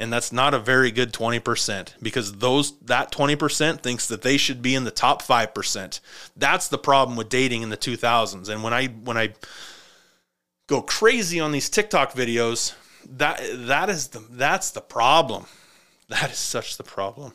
[0.00, 4.62] And that's not a very good 20% because those that 20% thinks that they should
[4.62, 6.00] be in the top 5%.
[6.36, 8.48] That's the problem with dating in the 2000s.
[8.48, 9.34] And when I when I
[10.68, 12.74] go crazy on these TikTok videos,
[13.16, 15.46] that that is the that's the problem.
[16.08, 17.34] That is such the problem.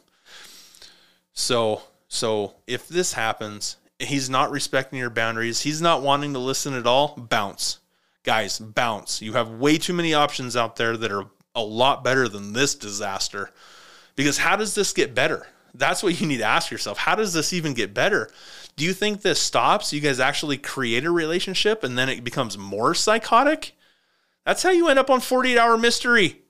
[1.33, 6.73] So so if this happens, he's not respecting your boundaries, he's not wanting to listen
[6.73, 7.79] at all, bounce.
[8.23, 9.21] Guys, bounce.
[9.21, 12.73] You have way too many options out there that are a lot better than this
[12.73, 13.51] disaster.
[14.15, 15.45] Because how does this get better?
[15.73, 16.97] That's what you need to ask yourself.
[16.97, 18.31] How does this even get better?
[18.75, 19.93] Do you think this stops?
[19.93, 23.73] You guys actually create a relationship and then it becomes more psychotic?
[24.45, 26.41] That's how you end up on 48 hour mystery.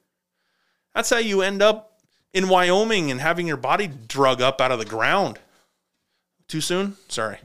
[0.95, 1.99] That's how you end up
[2.33, 5.39] in Wyoming and having your body drug up out of the ground.
[6.47, 6.97] Too soon?
[7.07, 7.37] Sorry.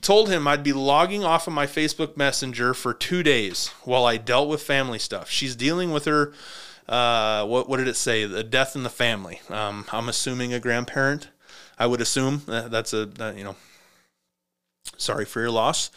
[0.00, 4.16] Told him I'd be logging off of my Facebook Messenger for two days while I
[4.16, 5.28] dealt with family stuff.
[5.28, 6.32] She's dealing with her,
[6.88, 8.24] uh, what, what did it say?
[8.24, 9.40] The death in the family.
[9.50, 11.28] Um, I'm assuming a grandparent.
[11.78, 13.56] I would assume that's a, you know,
[14.96, 15.90] sorry for your loss.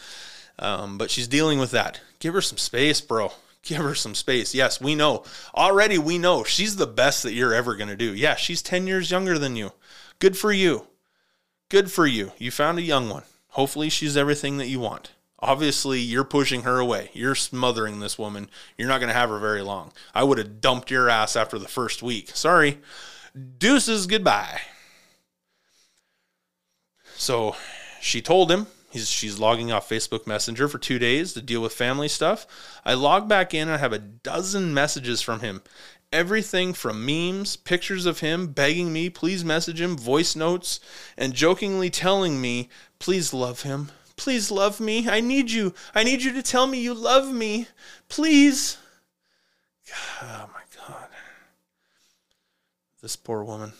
[0.58, 2.00] Um, but she's dealing with that.
[2.20, 3.32] Give her some space, bro.
[3.62, 4.54] Give her some space.
[4.54, 5.24] Yes, we know.
[5.54, 8.14] Already we know she's the best that you're ever going to do.
[8.14, 9.72] Yeah, she's 10 years younger than you.
[10.18, 10.86] Good for you.
[11.70, 12.32] Good for you.
[12.38, 13.24] You found a young one.
[13.48, 15.12] Hopefully she's everything that you want.
[15.38, 17.10] Obviously, you're pushing her away.
[17.12, 18.48] You're smothering this woman.
[18.78, 19.92] You're not going to have her very long.
[20.14, 22.30] I would have dumped your ass after the first week.
[22.34, 22.80] Sorry.
[23.58, 24.60] Deuces, goodbye.
[27.16, 27.56] So
[28.00, 31.72] she told him He's, she's logging off Facebook Messenger for two days to deal with
[31.72, 32.46] family stuff.
[32.84, 35.62] I log back in and I have a dozen messages from him.
[36.12, 40.78] Everything from memes, pictures of him begging me, please message him, voice notes,
[41.18, 42.68] and jokingly telling me,
[43.00, 43.90] please love him.
[44.14, 45.08] Please love me.
[45.08, 45.74] I need you.
[45.92, 47.66] I need you to tell me you love me.
[48.08, 48.78] Please.
[50.22, 51.08] Oh my God.
[53.02, 53.72] This poor woman.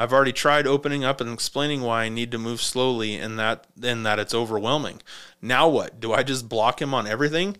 [0.00, 3.66] I've already tried opening up and explaining why I need to move slowly and that
[3.82, 5.02] and that it's overwhelming.
[5.42, 6.00] Now what?
[6.00, 7.58] Do I just block him on everything?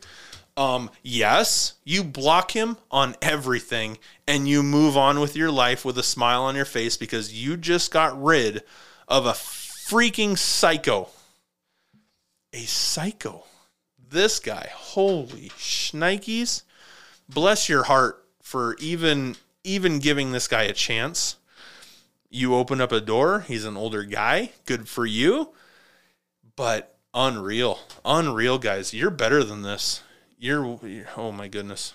[0.57, 5.99] Um, yes, you block him on everything and you move on with your life with
[5.99, 8.63] a smile on your face because you just got rid
[9.07, 11.11] of a freaking psycho.
[12.55, 13.45] A psycho.
[14.09, 16.63] This guy, holy shnikes.
[17.29, 21.37] Bless your heart for even even giving this guy a chance
[22.31, 23.41] you open up a door.
[23.41, 24.53] He's an older guy.
[24.65, 25.53] Good for you.
[26.57, 27.81] But unreal.
[28.05, 28.95] Unreal, guys.
[28.95, 30.03] You're better than this.
[30.39, 31.95] You're, you're oh my goodness.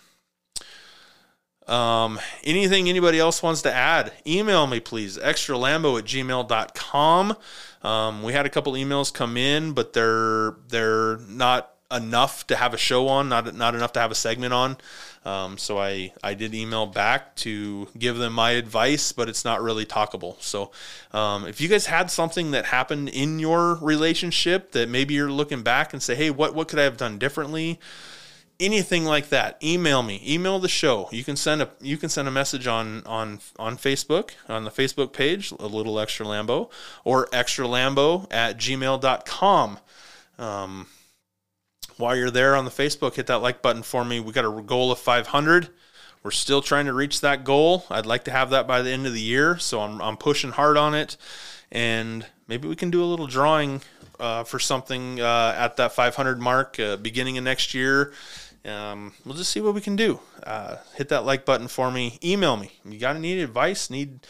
[1.68, 5.18] Um, anything anybody else wants to add, email me, please.
[5.18, 7.38] Extralambo at gmail.com.
[7.82, 12.74] Um, we had a couple emails come in, but they're they're not enough to have
[12.74, 14.78] a show on, not not enough to have a segment on.
[15.26, 19.62] Um, so I, I did email back to give them my advice, but it's not
[19.62, 20.40] really talkable.
[20.42, 20.72] So
[21.12, 25.64] um, if you guys had something that happened in your relationship that maybe you're looking
[25.64, 27.80] back and say, hey, what, what could I have done differently?
[28.60, 31.10] Anything like that, email me, email the show.
[31.12, 34.72] You can send a you can send a message on on on Facebook, on the
[34.72, 36.72] Facebook page, a little extra Lambo,
[37.04, 39.80] or extra Lambo at gmail.com.
[40.40, 40.88] Um,
[41.98, 44.20] while you're there on the Facebook, hit that like button for me.
[44.20, 45.70] We got a goal of 500.
[46.24, 47.86] We're still trying to reach that goal.
[47.90, 50.52] I'd like to have that by the end of the year, so I'm, I'm pushing
[50.52, 51.18] hard on it.
[51.72, 53.82] And maybe we can do a little drawing
[54.20, 58.14] uh, for something uh, at that 500 mark, uh, beginning of next year.
[58.66, 60.20] Um, we'll just see what we can do.
[60.44, 62.18] Uh, hit that like button for me.
[62.24, 62.72] Email me.
[62.84, 63.90] You got any advice?
[63.90, 64.26] Need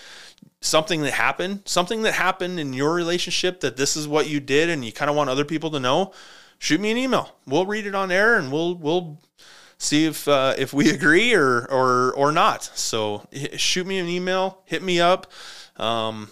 [0.60, 1.62] something that happened?
[1.66, 5.10] Something that happened in your relationship that this is what you did, and you kind
[5.10, 6.12] of want other people to know?
[6.60, 7.36] Shoot me an email.
[7.46, 9.20] We'll read it on air and we'll we'll
[9.78, 12.64] see if uh, if we agree or or or not.
[12.64, 15.32] So shoot me an email, hit me up.
[15.78, 16.30] Um,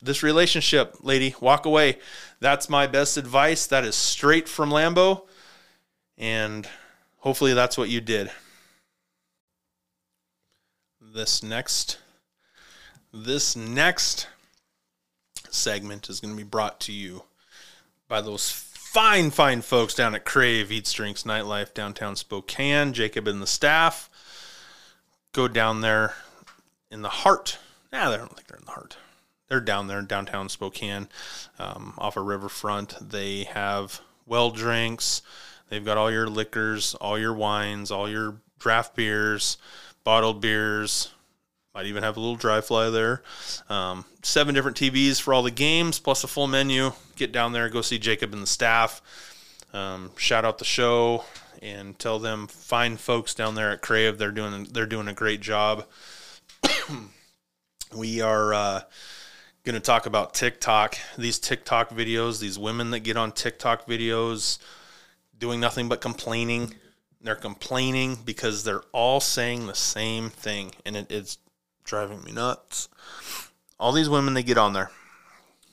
[0.00, 1.98] this relationship, lady, walk away.
[2.40, 3.66] That's my best advice.
[3.68, 5.26] That is straight from Lambo,
[6.18, 6.68] and
[7.18, 8.30] hopefully that's what you did.
[11.00, 11.98] This next
[13.12, 14.26] this next
[15.50, 17.24] segment is going to be brought to you
[18.08, 22.92] by those fine, fine folks down at Crave Eats Drinks Nightlife downtown Spokane.
[22.92, 24.10] Jacob and the staff
[25.32, 26.12] go down there
[26.90, 27.58] in the heart.
[27.90, 28.98] Nah, I don't think they're in the heart.
[29.48, 31.08] They're down there in downtown Spokane,
[31.58, 32.96] um, off a of riverfront.
[33.00, 35.22] They have well drinks.
[35.70, 39.56] They've got all your liquors, all your wines, all your draft beers,
[40.04, 41.12] bottled beers,
[41.74, 43.22] might even have a little dry fly there.
[43.68, 46.92] Um, seven different TVs for all the games, plus a full menu.
[47.16, 49.00] Get down there, go see Jacob and the staff.
[49.72, 51.24] Um, shout out the show,
[51.62, 54.18] and tell them fine folks down there at Crave.
[54.18, 55.86] They're doing they're doing a great job.
[57.96, 58.80] we are uh,
[59.64, 60.98] going to talk about TikTok.
[61.16, 64.58] These TikTok videos, these women that get on TikTok videos,
[65.38, 66.74] doing nothing but complaining.
[67.22, 71.38] They're complaining because they're all saying the same thing, and it is
[71.84, 72.88] driving me nuts.
[73.78, 74.90] All these women they get on there.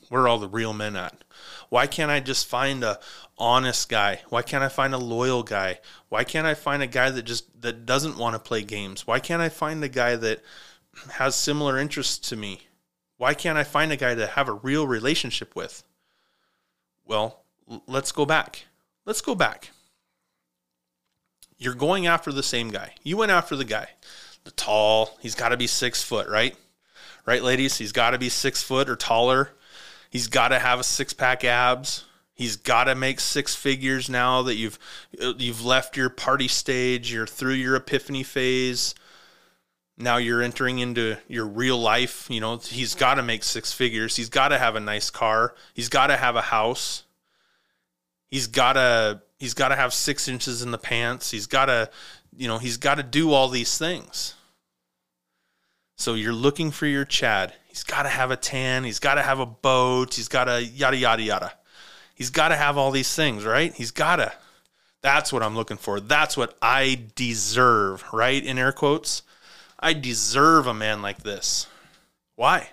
[0.08, 1.22] Where are all the real men at?
[1.68, 2.98] Why can't I just find a
[3.38, 4.22] honest guy?
[4.28, 5.78] Why can't I find a loyal guy?
[6.08, 9.06] Why can't I find a guy that just that doesn't want to play games?
[9.06, 10.42] Why can't I find a guy that
[11.12, 12.62] has similar interests to me?
[13.16, 15.84] Why can't I find a guy to have a real relationship with?
[17.04, 18.64] Well, l- let's go back.
[19.04, 19.70] Let's go back.
[21.58, 22.94] You're going after the same guy.
[23.04, 23.90] You went after the guy,
[24.44, 25.18] the tall.
[25.20, 26.56] He's got to be six foot, right?
[27.26, 27.76] Right, ladies.
[27.76, 29.50] He's got to be six foot or taller.
[30.10, 32.04] He's got to have a six pack abs.
[32.34, 34.78] He's got to make six figures now that you've
[35.12, 37.12] you've left your party stage.
[37.12, 38.94] You're through your epiphany phase.
[39.98, 42.26] Now you're entering into your real life.
[42.30, 44.16] You know, he's got to make six figures.
[44.16, 45.54] He's got to have a nice car.
[45.74, 47.04] He's got to have a house.
[48.30, 51.30] He's got to he's got to have six inches in the pants.
[51.30, 51.90] He's got to,
[52.40, 54.34] you know, he's got to do all these things.
[55.98, 57.52] So you're looking for your Chad.
[57.68, 58.84] He's got to have a tan.
[58.84, 60.14] He's got to have a boat.
[60.14, 61.52] He's got to yada, yada, yada.
[62.14, 63.74] He's got to have all these things, right?
[63.74, 64.32] He's got to.
[65.02, 66.00] That's what I'm looking for.
[66.00, 68.42] That's what I deserve, right?
[68.42, 69.22] In air quotes.
[69.78, 71.66] I deserve a man like this.
[72.36, 72.70] Why?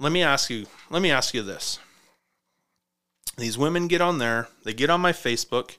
[0.00, 1.78] Let me ask you, let me ask you this.
[3.38, 5.76] These women get on there, they get on my Facebook,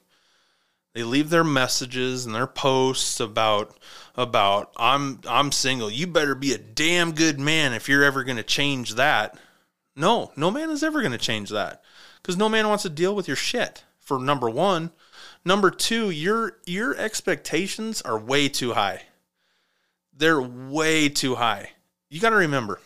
[0.95, 3.77] they leave their messages and their posts about
[4.15, 5.91] about I'm I'm single.
[5.91, 9.37] You better be a damn good man if you're ever going to change that.
[9.97, 11.83] No, no man is ever going to change that
[12.23, 13.83] cuz no man wants to deal with your shit.
[13.99, 14.91] For number 1,
[15.43, 19.03] number 2, your your expectations are way too high.
[20.13, 21.71] They're way too high.
[22.09, 22.79] You got to remember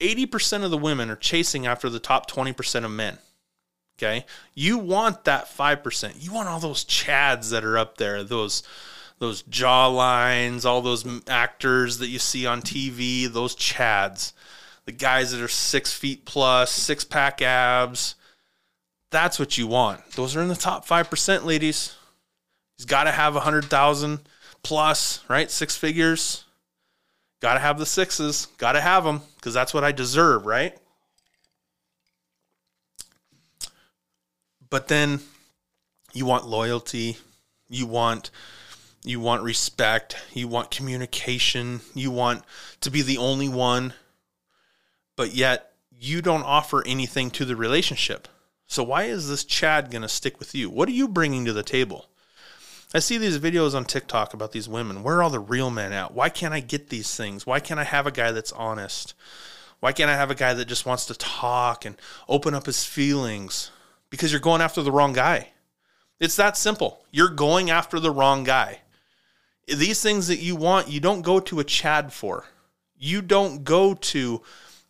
[0.00, 3.18] 80% of the women are chasing after the top 20% of men.
[4.02, 4.26] Okay.
[4.54, 6.14] You want that 5%.
[6.18, 8.62] You want all those chads that are up there, those
[9.18, 14.32] those jaw lines, all those actors that you see on TV, those chads,
[14.84, 18.16] the guys that are six feet plus, six pack abs.
[19.12, 20.00] That's what you want.
[20.16, 21.94] Those are in the top 5%, ladies.
[22.76, 24.18] He's got to have a 100,000
[24.64, 25.48] plus, right?
[25.48, 26.42] Six figures.
[27.40, 28.46] Got to have the sixes.
[28.58, 30.76] Got to have them because that's what I deserve, right?
[34.72, 35.20] But then
[36.14, 37.18] you want loyalty,
[37.68, 38.30] you want
[39.04, 42.42] you want respect, you want communication, you want
[42.80, 43.92] to be the only one,
[45.14, 48.28] but yet you don't offer anything to the relationship.
[48.66, 50.70] So why is this Chad going to stick with you?
[50.70, 52.06] What are you bringing to the table?
[52.94, 55.02] I see these videos on TikTok about these women.
[55.02, 56.14] Where are all the real men at?
[56.14, 57.46] Why can't I get these things?
[57.46, 59.12] Why can't I have a guy that's honest?
[59.80, 61.96] Why can't I have a guy that just wants to talk and
[62.26, 63.70] open up his feelings?
[64.12, 65.48] Because you're going after the wrong guy.
[66.20, 67.04] It's that simple.
[67.10, 68.82] You're going after the wrong guy.
[69.66, 72.44] These things that you want, you don't go to a Chad for.
[72.96, 74.42] You don't go to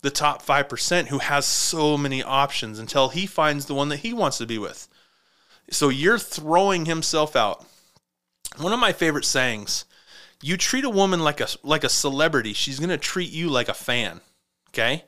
[0.03, 4.13] the top 5% who has so many options until he finds the one that he
[4.13, 4.89] wants to be with.
[5.71, 7.65] So you're throwing himself out
[8.59, 9.85] one of my favorite sayings
[10.43, 13.69] you treat a woman like a like a celebrity she's going to treat you like
[13.69, 14.21] a fan
[14.69, 15.05] okay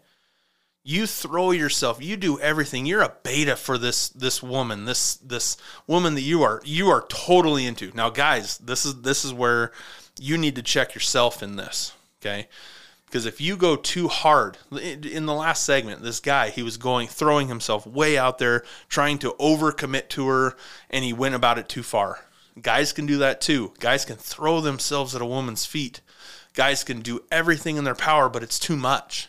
[0.85, 5.57] you throw yourself you do everything you're a beta for this this woman this this
[5.87, 9.73] woman that you are you are totally into now guys this is this is where
[10.21, 12.49] you need to check yourself in this okay
[13.07, 17.09] because if you go too hard in the last segment this guy he was going
[17.09, 20.57] throwing himself way out there trying to overcommit to her
[20.91, 22.27] and he went about it too far
[22.61, 23.73] Guys can do that too.
[23.81, 26.01] Guys can throw themselves at a woman's feet.
[26.55, 29.29] Guys can do everything in their power, but it's too much.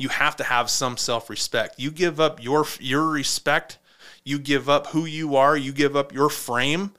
[0.00, 1.78] You have to have some self-respect.
[1.78, 3.76] You give up your your respect,
[4.24, 6.92] you give up who you are, you give up your frame.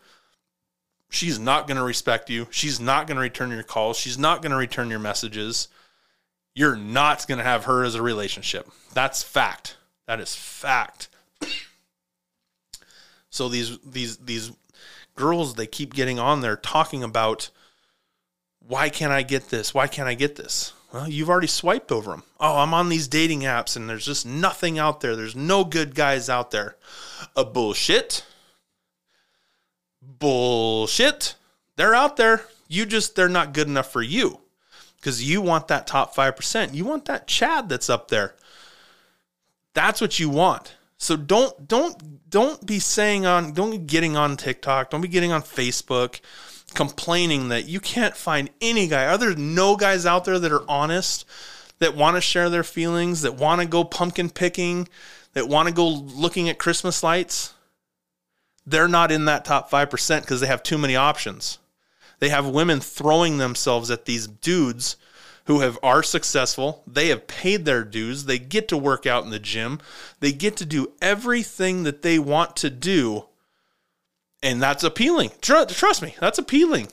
[1.10, 2.46] She's not going to respect you.
[2.52, 3.98] She's not going to return your calls.
[3.98, 5.68] She's not going to return your messages.
[6.54, 8.70] You're not going to have her as a relationship.
[8.94, 9.78] That's fact.
[10.06, 11.10] That is fact.
[13.34, 14.52] So these these these
[15.16, 17.50] girls they keep getting on there talking about
[18.60, 19.74] why can't I get this?
[19.74, 20.74] Why can't I get this?
[20.94, 22.24] Well, you've already swiped over them.
[22.40, 25.16] Oh, I'm on these dating apps and there's just nothing out there.
[25.16, 26.76] There's no good guys out there.
[27.36, 28.26] A bullshit.
[30.02, 31.36] Bullshit.
[31.78, 32.46] They're out there.
[32.68, 34.42] You just, they're not good enough for you
[34.98, 36.74] because you want that top 5%.
[36.74, 38.36] You want that Chad that's up there.
[39.74, 40.76] That's what you want.
[40.98, 45.32] So don't don't don't be saying on don't be getting on TikTok, don't be getting
[45.32, 46.20] on Facebook
[46.74, 49.06] complaining that you can't find any guy.
[49.06, 51.26] Are there no guys out there that are honest,
[51.80, 54.88] that want to share their feelings, that want to go pumpkin picking,
[55.34, 57.54] that want to go looking at Christmas lights?
[58.66, 61.58] They're not in that top 5% because they have too many options.
[62.20, 64.96] They have women throwing themselves at these dudes
[65.46, 66.84] who have are successful.
[66.86, 68.26] They have paid their dues.
[68.26, 69.80] They get to work out in the gym.
[70.20, 73.26] They get to do everything that they want to do.
[74.44, 75.32] And that's appealing.
[75.42, 76.88] Trust me, that's appealing.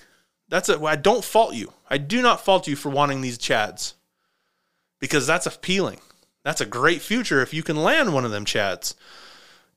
[0.48, 1.72] That's a, I don't fault you.
[1.88, 3.94] I do not fault you for wanting these chads
[5.00, 6.00] because that's appealing.
[6.44, 8.94] That's a great future if you can land one of them chads.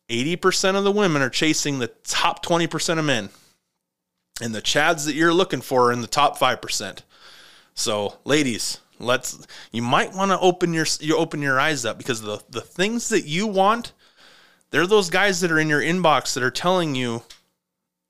[0.10, 3.30] 80% of the women are chasing the top 20% of men.
[4.42, 7.00] And the chads that you're looking for are in the top 5%.
[7.74, 12.22] So, ladies, let's you might want to open your you open your eyes up because
[12.22, 13.94] the the things that you want,
[14.70, 17.24] they're those guys that are in your inbox that are telling you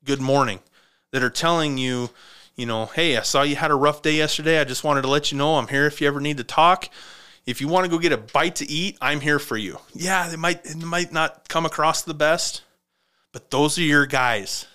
[0.04, 0.60] good morning,
[1.10, 2.10] that are telling you,
[2.56, 4.60] you know, hey, I saw you had a rough day yesterday.
[4.60, 6.88] I just wanted to let you know I'm here if you ever need to talk.
[7.46, 9.78] If you want to go get a bite to eat, I'm here for you.
[9.94, 12.62] Yeah, it might it might not come across the best,
[13.32, 14.66] but those are your guys.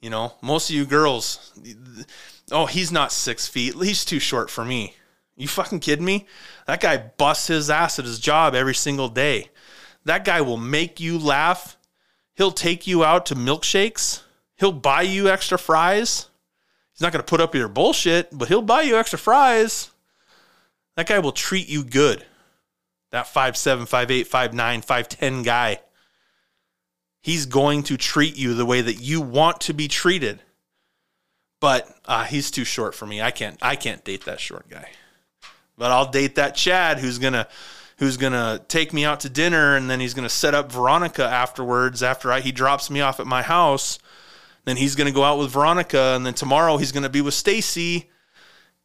[0.00, 1.52] You know, most of you girls,
[2.50, 3.74] oh, he's not six feet.
[3.74, 4.96] He's too short for me.
[5.36, 6.26] You fucking kidding me?
[6.66, 9.50] That guy busts his ass at his job every single day.
[10.04, 11.76] That guy will make you laugh.
[12.40, 14.22] He'll take you out to milkshakes.
[14.56, 16.28] He'll buy you extra fries.
[16.90, 19.90] He's not going to put up your bullshit, but he'll buy you extra fries.
[20.96, 22.24] That guy will treat you good.
[23.10, 25.80] That 5'7, 5'8, 5'9, 5'10 guy.
[27.20, 30.40] He's going to treat you the way that you want to be treated
[31.60, 33.20] but uh, he's too short for me.
[33.20, 34.88] I can't I can't date that short guy.
[35.76, 37.46] But I'll date that Chad who's gonna
[38.00, 42.02] who's gonna take me out to dinner and then he's gonna set up Veronica afterwards
[42.02, 43.98] after I, he drops me off at my house.
[44.64, 48.10] Then he's gonna go out with Veronica and then tomorrow he's gonna be with Stacy.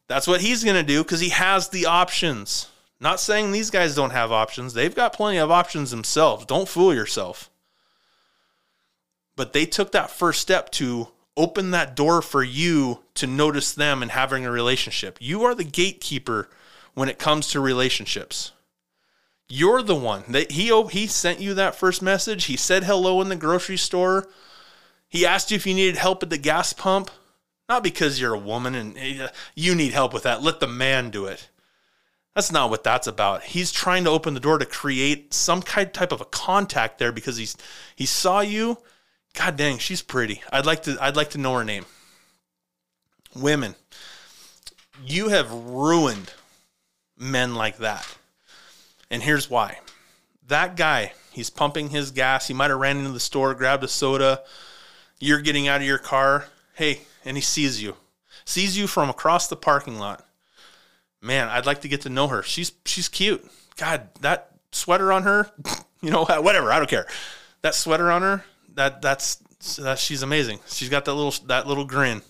[0.06, 2.68] That's what he's gonna do because he has the options.
[3.00, 4.74] Not saying these guys don't have options.
[4.74, 6.44] They've got plenty of options themselves.
[6.44, 7.48] Don't fool yourself.
[9.34, 11.08] But they took that first step to
[11.38, 15.16] open that door for you to notice them and having a relationship.
[15.22, 16.50] You are the gatekeeper
[16.92, 18.52] when it comes to relationships.
[19.48, 22.44] You're the one that he he sent you that first message.
[22.44, 24.28] He said hello in the grocery store.
[25.08, 27.10] He asked you if you needed help at the gas pump,
[27.68, 30.42] not because you're a woman and eh, you need help with that.
[30.42, 31.48] Let the man do it.
[32.34, 33.44] That's not what that's about.
[33.44, 37.12] He's trying to open the door to create some kind type of a contact there
[37.12, 37.56] because he's
[37.94, 38.78] he saw you
[39.36, 40.42] God dang, she's pretty.
[40.50, 41.84] I'd like to I'd like to know her name.
[43.34, 43.74] Women,
[45.04, 46.32] you have ruined
[47.18, 48.16] men like that.
[49.10, 49.78] And here's why.
[50.48, 52.48] That guy, he's pumping his gas.
[52.48, 54.42] He might have ran into the store, grabbed a soda.
[55.18, 56.46] You're getting out of your car.
[56.74, 57.96] Hey, and he sees you.
[58.44, 60.26] Sees you from across the parking lot.
[61.20, 62.42] Man, I'd like to get to know her.
[62.42, 63.44] She's she's cute.
[63.76, 65.50] God, that sweater on her,
[66.00, 67.06] you know, whatever, I don't care.
[67.62, 68.44] That sweater on her,
[68.74, 69.36] that that's
[69.78, 70.60] that she's amazing.
[70.66, 72.22] She's got that little that little grin.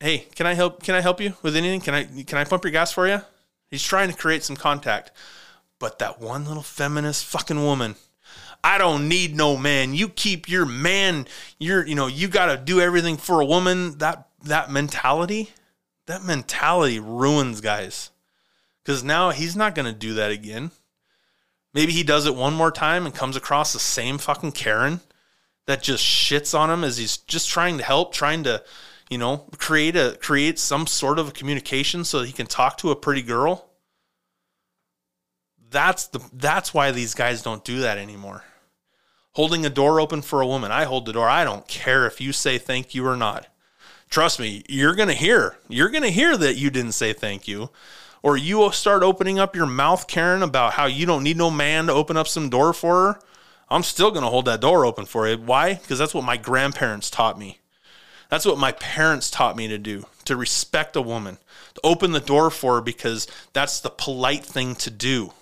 [0.00, 0.82] Hey, can I help?
[0.82, 1.80] Can I help you with anything?
[1.80, 3.20] Can I can I pump your gas for you?
[3.70, 5.12] He's trying to create some contact,
[5.78, 7.96] but that one little feminist fucking woman.
[8.64, 9.94] I don't need no man.
[9.94, 11.26] You keep your man.
[11.58, 13.98] You're you know you got to do everything for a woman.
[13.98, 15.50] That that mentality,
[16.06, 18.10] that mentality ruins guys.
[18.82, 20.70] Because now he's not going to do that again.
[21.74, 25.00] Maybe he does it one more time and comes across the same fucking Karen
[25.66, 28.64] that just shits on him as he's just trying to help, trying to,
[29.10, 32.78] you know, create a create some sort of a communication so that he can talk
[32.78, 33.70] to a pretty girl.
[35.70, 38.44] That's the that's why these guys don't do that anymore.
[39.32, 40.72] Holding a door open for a woman.
[40.72, 41.28] I hold the door.
[41.28, 43.46] I don't care if you say thank you or not.
[44.10, 45.58] Trust me, you're going to hear.
[45.68, 47.70] You're going to hear that you didn't say thank you
[48.22, 51.50] or you will start opening up your mouth, Karen, about how you don't need no
[51.50, 53.20] man to open up some door for her,
[53.70, 55.36] I'm still going to hold that door open for you.
[55.36, 55.74] Why?
[55.74, 57.60] Because that's what my grandparents taught me.
[58.28, 61.38] That's what my parents taught me to do to respect a woman,
[61.74, 65.32] to open the door for her because that's the polite thing to do.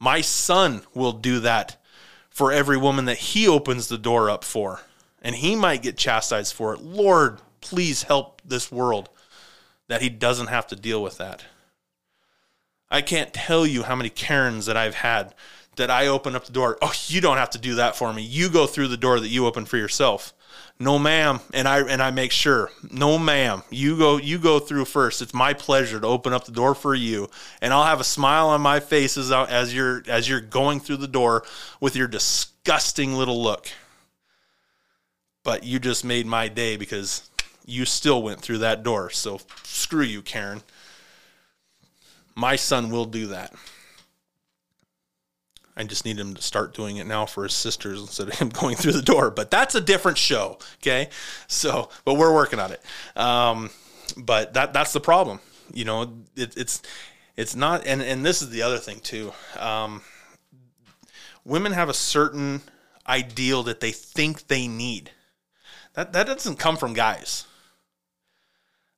[0.00, 1.80] My son will do that
[2.28, 4.80] for every woman that he opens the door up for,
[5.22, 6.80] and he might get chastised for it.
[6.80, 9.08] Lord, please help this world
[9.86, 11.44] that he doesn't have to deal with that.
[12.90, 15.32] I can't tell you how many Karens that I've had
[15.76, 16.76] that I open up the door.
[16.82, 18.22] Oh, you don't have to do that for me.
[18.22, 20.32] You go through the door that you open for yourself.
[20.78, 21.40] No, ma'am.
[21.54, 23.62] And I and I make sure, no, ma'am.
[23.70, 25.22] You go you go through first.
[25.22, 27.30] It's my pleasure to open up the door for you,
[27.62, 30.98] and I'll have a smile on my face as as you're as you're going through
[30.98, 31.44] the door
[31.80, 33.68] with your disgusting little look.
[35.44, 37.30] But you just made my day because
[37.64, 39.10] you still went through that door.
[39.10, 40.62] So screw you, Karen.
[42.34, 43.54] My son will do that.
[45.76, 48.48] I just need him to start doing it now for his sisters instead of him
[48.60, 49.30] going through the door.
[49.30, 50.58] But that's a different show.
[50.82, 51.10] Okay.
[51.46, 52.82] So, but we're working on it.
[53.14, 53.70] Um,
[54.16, 55.40] but that that's the problem.
[55.72, 56.02] You know,
[56.36, 56.82] it, it's
[57.36, 59.32] it's not, and and this is the other thing too.
[59.58, 60.02] Um,
[61.44, 62.62] women have a certain
[63.06, 65.10] ideal that they think they need.
[65.94, 67.46] That that doesn't come from guys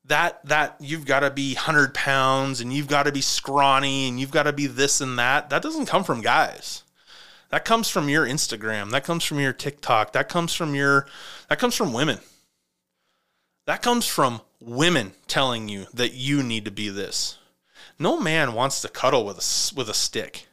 [0.09, 4.19] that that you've got to be 100 pounds and you've got to be scrawny and
[4.19, 6.83] you've got to be this and that that doesn't come from guys.
[7.51, 8.91] That comes from your instagram.
[8.91, 10.13] That comes from your tiktok.
[10.13, 11.07] That comes from your
[11.49, 12.19] that comes from women.
[13.67, 17.39] That comes from women telling you that you need to be this.
[17.99, 20.47] No man wants to cuddle with a with a stick.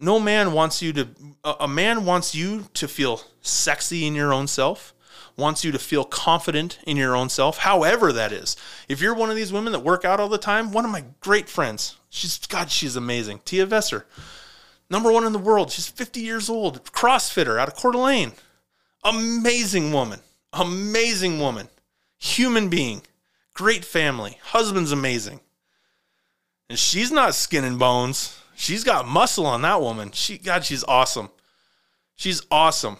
[0.00, 1.08] No man wants you to
[1.44, 4.93] a man wants you to feel sexy in your own self
[5.36, 8.56] wants you to feel confident in your own self, however that is.
[8.88, 11.04] If you're one of these women that work out all the time, one of my
[11.20, 13.40] great friends, she's God, she's amazing.
[13.44, 14.04] Tia Vesser,
[14.88, 15.70] number one in the world.
[15.70, 18.32] She's 50 years old, CrossFitter out of Coeur d'Alene.
[19.02, 20.20] Amazing woman,
[20.52, 21.68] amazing woman,
[22.18, 23.02] human being,
[23.52, 25.40] great family, husband's amazing.
[26.68, 28.40] And she's not skin and bones.
[28.54, 30.12] She's got muscle on that woman.
[30.12, 31.30] She God, she's awesome.
[32.14, 32.98] She's awesome.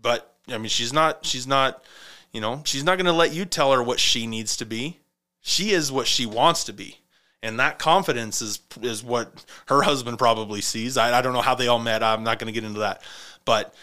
[0.00, 1.82] But I mean, she's not, she's not,
[2.32, 4.98] you know, she's not going to let you tell her what she needs to be.
[5.40, 6.98] She is what she wants to be.
[7.42, 10.96] And that confidence is is what her husband probably sees.
[10.96, 12.02] I, I don't know how they all met.
[12.02, 13.02] I'm not going to get into that,
[13.44, 13.74] but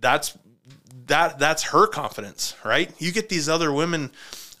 [0.00, 0.38] that's
[1.06, 2.90] that that's her confidence, right?
[2.98, 4.10] You get these other women,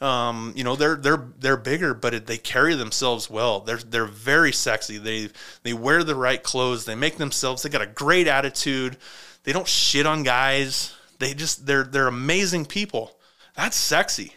[0.00, 3.60] um, you know, they're they're they're bigger, but they carry themselves well.
[3.60, 4.98] They're they're very sexy.
[4.98, 5.30] They
[5.62, 6.84] they wear the right clothes.
[6.84, 7.62] They make themselves.
[7.62, 8.96] They got a great attitude.
[9.44, 10.94] They don't shit on guys.
[11.20, 13.16] They just they're they're amazing people.
[13.54, 14.34] That's sexy.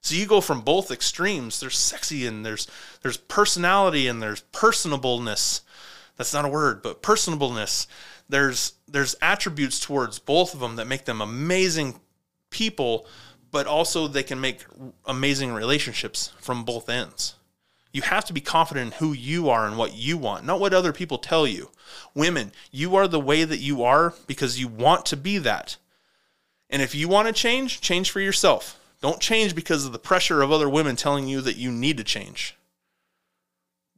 [0.00, 1.60] So you go from both extremes.
[1.60, 2.66] There's sexy and there's
[3.02, 5.60] there's personality and there's personableness.
[6.16, 7.86] That's not a word, but personableness.
[8.28, 12.00] There's there's attributes towards both of them that make them amazing
[12.48, 13.06] people,
[13.50, 14.64] but also they can make
[15.04, 17.34] amazing relationships from both ends.
[17.92, 20.72] You have to be confident in who you are and what you want, not what
[20.72, 21.70] other people tell you.
[22.14, 25.76] Women, you are the way that you are because you want to be that.
[26.74, 28.80] And if you want to change, change for yourself.
[29.00, 32.04] Don't change because of the pressure of other women telling you that you need to
[32.04, 32.56] change.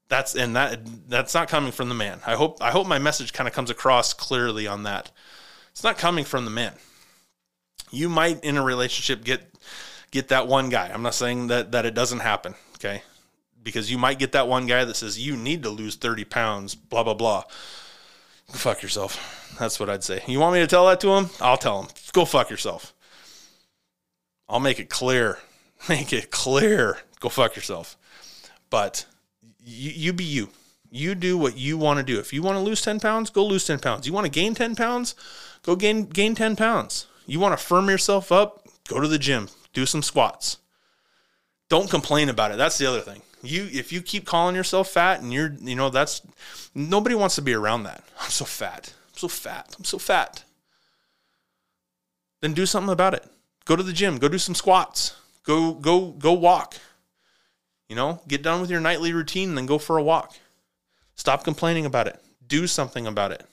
[0.09, 2.21] That's and that that's not coming from the man.
[2.27, 5.11] I hope I hope my message kind of comes across clearly on that.
[5.71, 6.75] It's not coming from the man.
[7.91, 9.51] You might in a relationship get
[10.11, 10.91] get that one guy.
[10.93, 13.01] I'm not saying that that it doesn't happen, okay?
[13.63, 16.75] Because you might get that one guy that says you need to lose 30 pounds,
[16.75, 17.45] blah blah blah.
[18.49, 19.55] Fuck yourself.
[19.59, 20.23] That's what I'd say.
[20.27, 21.31] You want me to tell that to him?
[21.41, 21.89] I'll tell him.
[22.13, 22.95] Go fuck yourself.
[24.49, 25.39] I'll make it clear.
[25.91, 26.99] Make it clear.
[27.21, 27.99] Go fuck yourself.
[28.71, 29.05] But
[29.63, 30.49] you, you be you.
[30.91, 32.19] You do what you want to do.
[32.19, 34.07] If you want to lose 10 pounds, go lose 10 pounds.
[34.07, 35.15] You want to gain 10 pounds,
[35.63, 37.07] go gain gain 10 pounds.
[37.27, 40.59] You want to firm yourself up, go to the gym, do some squats.
[41.69, 42.57] Don't complain about it.
[42.57, 45.91] That's the other thing you if you keep calling yourself fat and you're you know
[45.91, 46.23] that's
[46.75, 48.05] nobody wants to be around that.
[48.21, 48.93] I'm so fat.
[49.13, 49.75] I'm so fat.
[49.79, 50.45] I'm so fat.
[52.41, 53.25] Then do something about it.
[53.65, 54.19] Go to the gym.
[54.19, 55.17] Go do some squats.
[55.45, 56.77] Go go go walk.
[57.89, 60.37] You know get done with your nightly routine and then go for a walk.
[61.15, 62.23] Stop complaining about it.
[62.47, 63.45] Do something about it.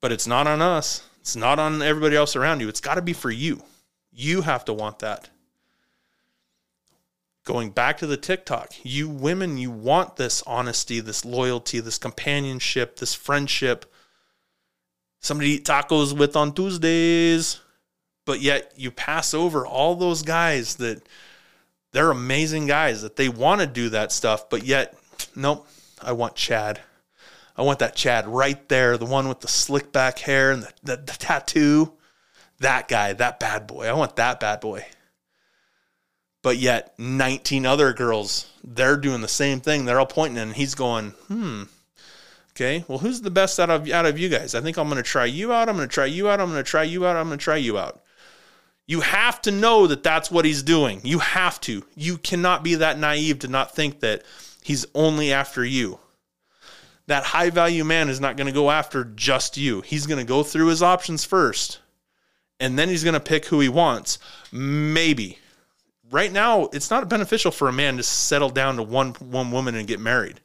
[0.00, 1.06] But it's not on us.
[1.20, 2.68] It's not on everybody else around you.
[2.68, 3.62] It's got to be for you.
[4.12, 5.30] You have to want that
[7.44, 12.96] going back to the TikTok, you women, you want this honesty, this loyalty, this companionship,
[12.96, 13.84] this friendship.
[15.20, 17.60] Somebody eat tacos with on Tuesdays,
[18.24, 21.06] but yet you pass over all those guys that
[21.92, 24.96] they're amazing guys that they want to do that stuff, but yet,
[25.36, 25.66] nope,
[26.02, 26.80] I want Chad.
[27.56, 30.72] I want that Chad right there, the one with the slick back hair and the,
[30.82, 31.92] the, the tattoo.
[32.60, 33.86] That guy, that bad boy.
[33.86, 34.86] I want that bad boy
[36.44, 40.76] but yet 19 other girls they're doing the same thing they're all pointing and he's
[40.76, 41.64] going hmm
[42.52, 45.02] okay well who's the best out of out of you guys i think i'm going
[45.02, 47.04] to try you out i'm going to try you out i'm going to try you
[47.04, 48.00] out i'm going to try you out
[48.86, 52.76] you have to know that that's what he's doing you have to you cannot be
[52.76, 54.22] that naive to not think that
[54.62, 55.98] he's only after you
[57.06, 59.82] that high value man is not going to go after just you.
[59.82, 61.80] He's going to go through his options first
[62.60, 64.18] and then he's going to pick who he wants.
[64.52, 65.38] Maybe.
[66.14, 69.74] Right now, it's not beneficial for a man to settle down to one one woman
[69.74, 70.40] and get married.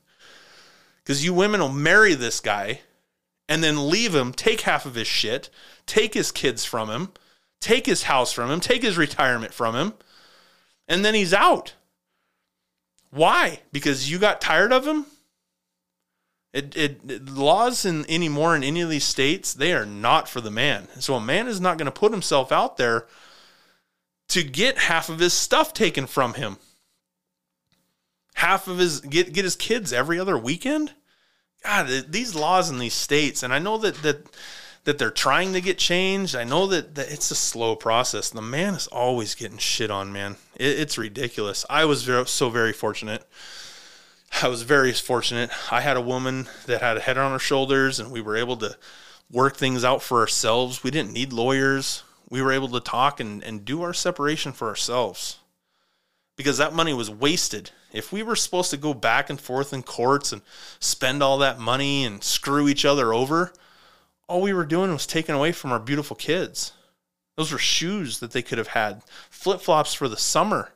[1.06, 2.82] Cuz you women will marry this guy
[3.48, 5.52] and then leave him, take half of his shit,
[5.86, 7.12] take his kids from him,
[7.62, 9.94] take his house from him, take his retirement from him,
[10.88, 11.76] and then he's out.
[13.12, 13.60] Why?
[13.72, 15.06] Because you got tired of him?
[16.52, 20.42] It, it, it, laws in anymore in any of these states they are not for
[20.42, 20.88] the man.
[21.00, 23.06] So a man is not going to put himself out there
[24.30, 26.58] to get half of his stuff taken from him.
[28.36, 30.94] Half of his get get his kids every other weekend.
[31.64, 34.28] God, these laws in these states, and I know that that
[34.86, 36.36] that they're trying to get changed.
[36.36, 38.30] I know that, that it's a slow process.
[38.30, 40.38] The man is always getting shit on, man.
[40.56, 41.66] It, it's ridiculous.
[41.70, 43.26] I was very, so very fortunate
[44.42, 45.50] I was very fortunate.
[45.72, 48.58] I had a woman that had a head on her shoulders, and we were able
[48.58, 48.78] to
[49.32, 50.84] work things out for ourselves.
[50.84, 52.04] We didn't need lawyers.
[52.30, 55.40] We were able to talk and, and do our separation for ourselves
[56.38, 57.72] because that money was wasted.
[57.92, 60.42] If we were supposed to go back and forth in courts and
[60.80, 63.52] spend all that money and screw each other over,
[64.28, 66.74] all we were doing was taking away from our beautiful kids.
[67.36, 70.74] Those were shoes that they could have had, flip flops for the summer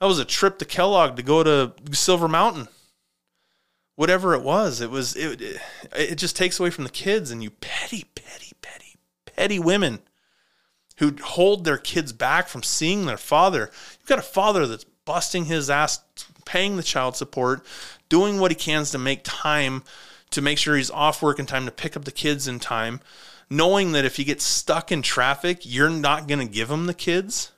[0.00, 2.68] that was a trip to Kellogg to go to Silver Mountain.
[3.96, 5.60] Whatever it was, it was it, it,
[5.94, 10.00] it just takes away from the kids and you petty, petty, petty, petty women
[11.00, 13.70] who hold their kids back from seeing their father.
[13.98, 16.00] You've got a father that's busting his ass,
[16.44, 17.64] paying the child support,
[18.10, 19.82] doing what he can to make time
[20.30, 23.00] to make sure he's off work in time to pick up the kids in time,
[23.48, 26.94] knowing that if he gets stuck in traffic, you're not going to give him the
[26.94, 27.50] kids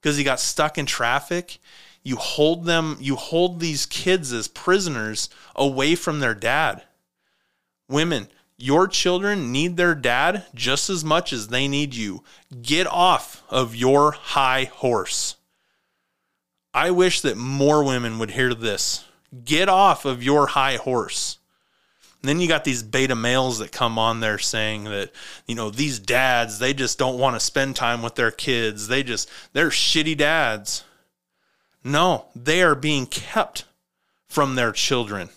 [0.00, 1.58] because he got stuck in traffic.
[2.02, 6.82] You hold them, you hold these kids as prisoners away from their dad.
[7.88, 8.28] Women,
[8.62, 12.22] your children need their dad just as much as they need you.
[12.62, 15.34] Get off of your high horse.
[16.72, 19.04] I wish that more women would hear this.
[19.44, 21.38] Get off of your high horse.
[22.20, 25.10] And then you got these beta males that come on there saying that,
[25.48, 28.86] you know, these dads, they just don't want to spend time with their kids.
[28.86, 30.84] They just, they're shitty dads.
[31.82, 33.64] No, they are being kept
[34.28, 35.30] from their children.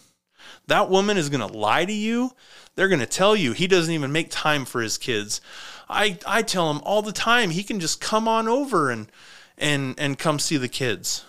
[0.67, 2.31] That woman is going to lie to you.
[2.75, 5.41] They're going to tell you he doesn't even make time for his kids.
[5.89, 9.11] I, I tell him all the time he can just come on over and
[9.57, 11.23] and and come see the kids.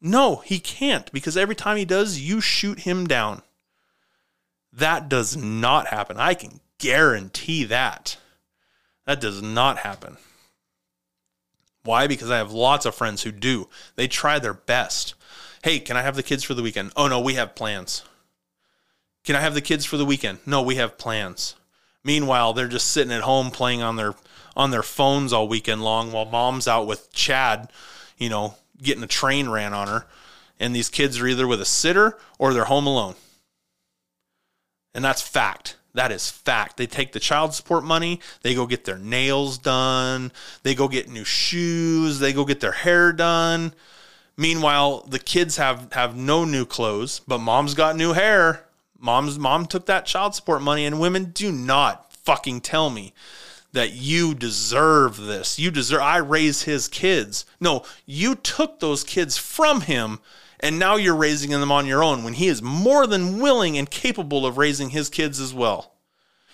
[0.00, 3.42] No, he can't because every time he does, you shoot him down.
[4.72, 6.16] That does not happen.
[6.16, 8.16] I can guarantee that.
[9.06, 10.16] That does not happen.
[11.82, 12.06] Why?
[12.06, 13.68] Because I have lots of friends who do.
[13.96, 15.14] They try their best.
[15.62, 16.92] Hey, can I have the kids for the weekend?
[16.96, 18.04] Oh, no, we have plans.
[19.24, 20.38] Can I have the kids for the weekend?
[20.46, 21.54] No, we have plans.
[22.04, 24.14] Meanwhile, they're just sitting at home playing on their
[24.56, 27.70] on their phones all weekend long while mom's out with Chad,
[28.18, 30.06] you know, getting a train ran on her.
[30.58, 33.14] And these kids are either with a sitter or they're home alone.
[34.94, 35.76] And that's fact.
[35.94, 36.76] That is fact.
[36.76, 40.30] They take the child support money, they go get their nails done,
[40.62, 43.72] they go get new shoes, they go get their hair done.
[44.36, 48.64] Meanwhile, the kids have have no new clothes, but mom's got new hair.
[49.00, 53.14] Mom's mom took that child support money and women do not fucking tell me
[53.72, 55.58] that you deserve this.
[55.58, 57.46] You deserve I raise his kids.
[57.60, 60.20] No, you took those kids from him
[60.60, 63.90] and now you're raising them on your own when he is more than willing and
[63.90, 65.94] capable of raising his kids as well.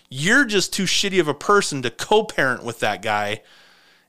[0.09, 3.43] You're just too shitty of a person to co parent with that guy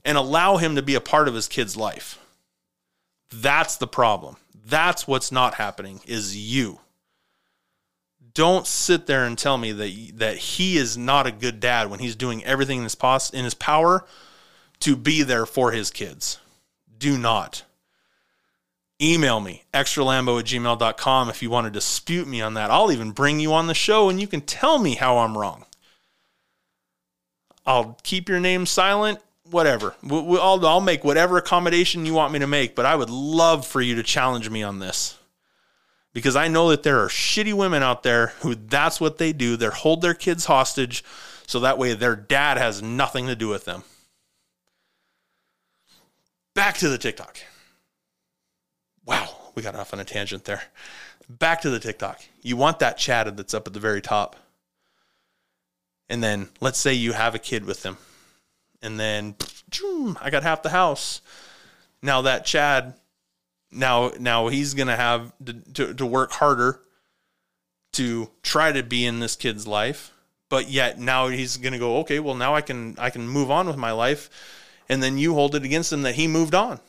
[0.05, 2.19] and allow him to be a part of his kid's life.
[3.33, 4.37] That's the problem.
[4.65, 6.79] That's what's not happening is you.
[8.37, 11.99] Don't sit there and tell me that that he is not a good dad when
[11.99, 14.05] he's doing everything in his pos- in his power
[14.81, 16.37] to be there for his kids.
[16.99, 17.63] Do not.
[19.01, 22.69] Email me extralambo at gmail.com if you want to dispute me on that.
[22.69, 25.65] I'll even bring you on the show and you can tell me how i'm wrong.
[27.65, 29.17] I'll keep your name silent
[29.49, 29.95] whatever.
[30.07, 33.81] I'll, I'll make whatever accommodation you want me to make but i would love for
[33.81, 35.17] you to challenge me on this
[36.17, 39.55] because i know that there are shitty women out there who that's what they do
[39.55, 41.03] they hold their kids hostage
[41.45, 43.83] so that way their dad has nothing to do with them
[46.55, 47.37] back to the tiktok
[49.07, 50.61] Wow, we got off on a tangent there.
[51.29, 52.21] Back to the TikTok.
[52.41, 54.35] You want that Chad that's up at the very top.
[56.09, 57.97] And then let's say you have a kid with them.
[58.81, 59.35] And then
[60.21, 61.21] I got half the house.
[62.01, 62.95] Now that Chad
[63.71, 65.33] now now he's going to have
[65.73, 66.81] to, to work harder
[67.93, 70.11] to try to be in this kid's life,
[70.49, 73.51] but yet now he's going to go, okay, well now I can I can move
[73.51, 74.29] on with my life,
[74.89, 76.79] and then you hold it against him that he moved on.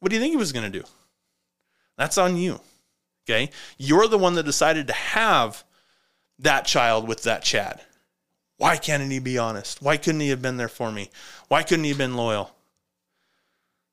[0.00, 0.84] What do you think he was going to do?
[1.96, 2.60] That's on you.
[3.28, 5.62] Okay, you're the one that decided to have
[6.38, 7.80] that child with that Chad.
[8.56, 9.80] Why can't he be honest?
[9.80, 11.10] Why couldn't he have been there for me?
[11.48, 12.50] Why couldn't he have been loyal?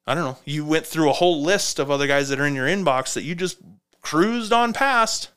[0.08, 0.38] I don't know.
[0.45, 3.24] You went through a whole list of other guys that are in your inbox that
[3.24, 3.58] you just
[4.01, 5.30] cruised on past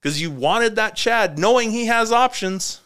[0.00, 2.80] because you wanted that Chad, knowing he has options,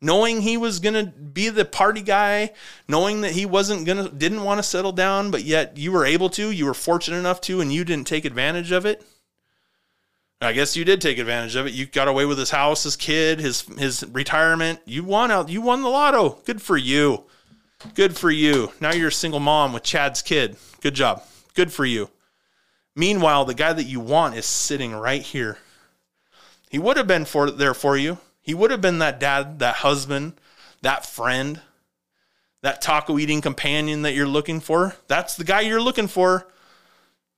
[0.00, 2.52] knowing he was going to be the party guy,
[2.88, 6.06] knowing that he wasn't going to, didn't want to settle down, but yet you were
[6.06, 9.04] able to, you were fortunate enough to, and you didn't take advantage of it.
[10.40, 11.72] I guess you did take advantage of it.
[11.74, 14.80] You got away with his house, his kid, his his retirement.
[14.84, 15.48] You won out.
[15.48, 16.40] You won the lotto.
[16.44, 17.24] Good for you.
[17.92, 18.72] Good for you.
[18.80, 20.56] Now you're a single mom with Chad's kid.
[20.80, 21.22] Good job.
[21.54, 22.10] Good for you.
[22.96, 25.58] Meanwhile, the guy that you want is sitting right here.
[26.70, 28.18] He would have been for there for you.
[28.40, 30.34] He would have been that dad, that husband,
[30.82, 31.60] that friend,
[32.62, 34.96] that taco eating companion that you're looking for.
[35.06, 36.46] That's the guy you're looking for.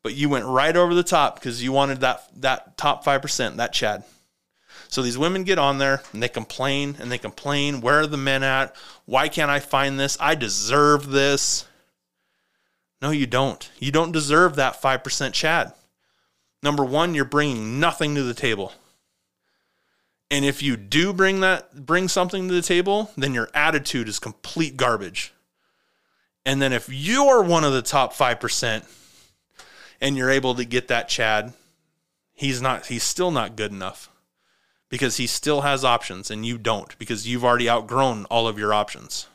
[0.03, 3.73] But you went right over the top because you wanted that that top 5%, that
[3.73, 4.05] Chad.
[4.89, 7.81] So these women get on there and they complain and they complain.
[7.81, 8.75] Where are the men at?
[9.05, 10.17] Why can't I find this?
[10.21, 11.67] I deserve this.
[13.03, 13.71] No, you don't.
[13.79, 15.73] You don't deserve that 5% Chad.
[16.63, 18.73] Number one, you're bringing nothing to the table.
[20.31, 24.19] And if you do bring that bring something to the table, then your attitude is
[24.19, 25.33] complete garbage.
[26.45, 28.85] And then if you're one of the top 5%
[30.01, 31.53] and you're able to get that Chad,
[32.33, 34.11] he's not he's still not good enough
[34.89, 38.73] because he still has options and you don't because you've already outgrown all of your
[38.73, 39.27] options.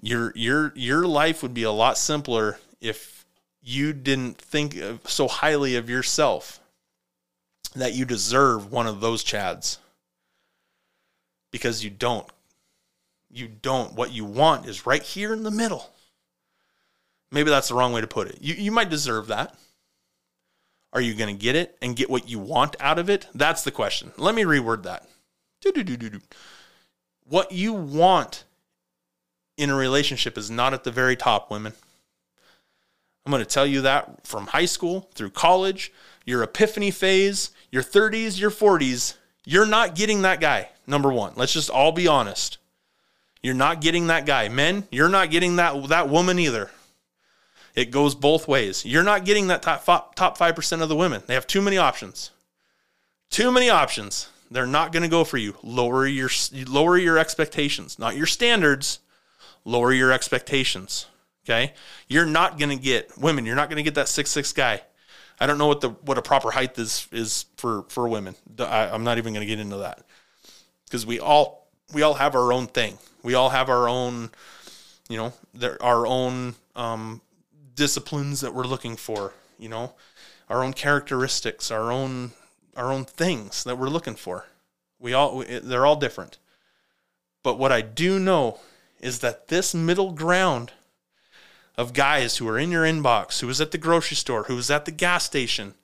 [0.00, 3.26] Your your your life would be a lot simpler if
[3.60, 6.60] you didn't think so highly of yourself
[7.74, 9.78] that you deserve one of those chads.
[11.50, 12.26] Because you don't.
[13.30, 13.94] You don't.
[13.94, 15.90] What you want is right here in the middle.
[17.30, 18.38] Maybe that's the wrong way to put it.
[18.40, 19.54] You you might deserve that.
[20.92, 23.26] Are you going to get it and get what you want out of it?
[23.34, 24.12] That's the question.
[24.16, 25.06] Let me reword that.
[27.24, 28.44] What you want
[29.56, 31.74] in a relationship is not at the very top, women.
[33.26, 35.92] I'm going to tell you that from high school through college,
[36.24, 40.70] your epiphany phase, your 30s, your 40s, you're not getting that guy.
[40.86, 41.34] Number 1.
[41.36, 42.56] Let's just all be honest.
[43.42, 44.48] You're not getting that guy.
[44.48, 46.70] Men, you're not getting that that woman either.
[47.78, 48.84] It goes both ways.
[48.84, 51.22] You're not getting that top top 5% of the women.
[51.28, 52.32] They have too many options.
[53.30, 54.30] Too many options.
[54.50, 55.54] They're not going to go for you.
[55.62, 56.28] Lower your
[56.66, 58.98] lower your expectations, not your standards.
[59.64, 61.06] Lower your expectations.
[61.44, 61.72] Okay?
[62.08, 64.80] You're not going to get women, you're not going to get that six six guy.
[65.38, 68.34] I don't know what the what a proper height is is for for women.
[68.58, 70.04] I, I'm not even going to get into that.
[70.90, 72.98] Cuz we all we all have our own thing.
[73.22, 74.30] We all have our own
[75.08, 75.32] you know,
[75.80, 77.20] our own um,
[77.78, 79.94] disciplines that we're looking for, you know,
[80.50, 82.32] our own characteristics, our own
[82.76, 84.46] our own things that we're looking for.
[84.98, 86.38] We all they're all different.
[87.42, 88.58] But what I do know
[89.00, 90.72] is that this middle ground
[91.76, 94.70] of guys who are in your inbox, who was at the grocery store, who was
[94.70, 95.74] at the gas station,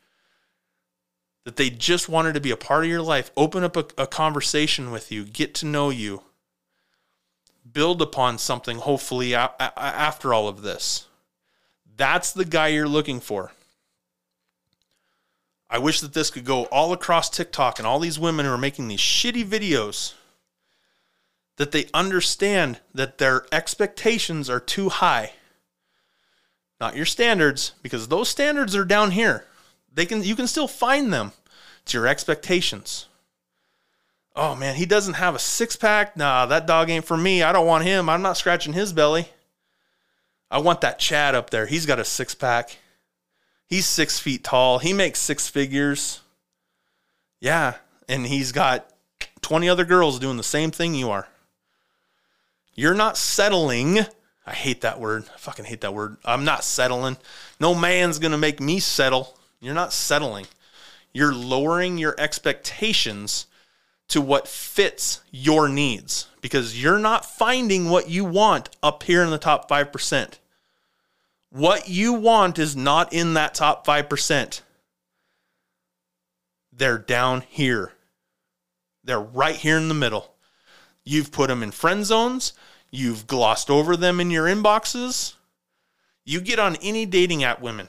[1.44, 4.06] that they just wanted to be a part of your life, open up a, a
[4.06, 6.22] conversation with you, get to know you,
[7.70, 11.06] build upon something, hopefully, a, a, after all of this.
[11.96, 13.52] That's the guy you're looking for.
[15.70, 18.58] I wish that this could go all across TikTok and all these women who are
[18.58, 20.14] making these shitty videos
[21.56, 25.32] that they understand that their expectations are too high.
[26.80, 29.46] Not your standards because those standards are down here.
[29.92, 31.32] They can you can still find them.
[31.82, 33.06] It's your expectations.
[34.36, 36.16] Oh man, he doesn't have a six pack.
[36.16, 37.42] Nah, that dog ain't for me.
[37.42, 38.08] I don't want him.
[38.08, 39.28] I'm not scratching his belly.
[40.54, 41.66] I want that Chad up there.
[41.66, 42.78] He's got a six pack.
[43.66, 44.78] He's six feet tall.
[44.78, 46.20] He makes six figures.
[47.40, 47.74] Yeah.
[48.08, 48.88] And he's got
[49.40, 51.26] 20 other girls doing the same thing you are.
[52.76, 54.06] You're not settling.
[54.46, 55.24] I hate that word.
[55.34, 56.18] I fucking hate that word.
[56.24, 57.16] I'm not settling.
[57.58, 59.36] No man's going to make me settle.
[59.60, 60.46] You're not settling.
[61.12, 63.48] You're lowering your expectations
[64.06, 69.30] to what fits your needs because you're not finding what you want up here in
[69.30, 70.38] the top 5%.
[71.54, 74.60] What you want is not in that top 5%.
[76.72, 77.92] They're down here.
[79.04, 80.34] They're right here in the middle.
[81.04, 82.54] You've put them in friend zones.
[82.90, 85.34] You've glossed over them in your inboxes.
[86.24, 87.86] You get on any dating app, women.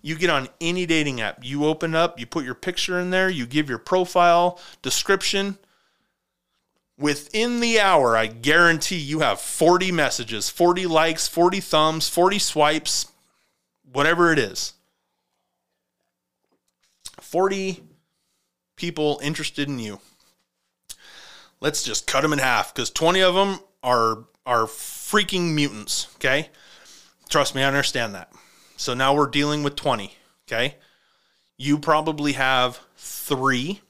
[0.00, 3.28] You get on any dating app, you open up, you put your picture in there,
[3.28, 5.58] you give your profile description.
[6.96, 13.10] Within the hour, I guarantee you have 40 messages, 40 likes, 40 thumbs, 40 swipes,
[13.92, 14.74] whatever it is.
[17.20, 17.82] 40
[18.76, 20.00] people interested in you.
[21.60, 26.50] Let's just cut them in half because 20 of them are are freaking mutants, okay?
[27.30, 28.30] Trust me, I understand that.
[28.76, 30.14] So now we're dealing with 20,
[30.46, 30.76] okay?
[31.56, 33.80] You probably have 3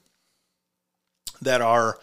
[1.41, 1.99] that are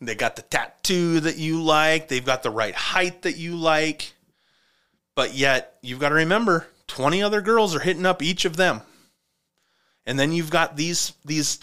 [0.00, 4.12] they got the tattoo that you like, they've got the right height that you like.
[5.14, 8.82] But yet, you've got to remember 20 other girls are hitting up each of them.
[10.06, 11.60] And then you've got these these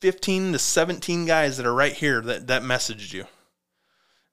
[0.00, 3.22] 15 to 17 guys that are right here that that messaged you.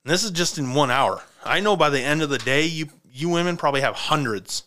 [0.04, 1.24] And this is just in one hour.
[1.44, 4.64] I know by the end of the day you you women probably have hundreds.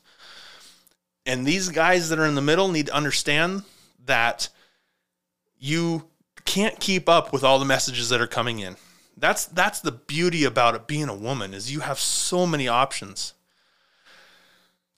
[1.26, 3.62] And these guys that are in the middle need to understand
[4.06, 4.48] that
[5.58, 6.04] you
[6.44, 8.76] can't keep up with all the messages that are coming in
[9.16, 13.34] that's that's the beauty about it being a woman is you have so many options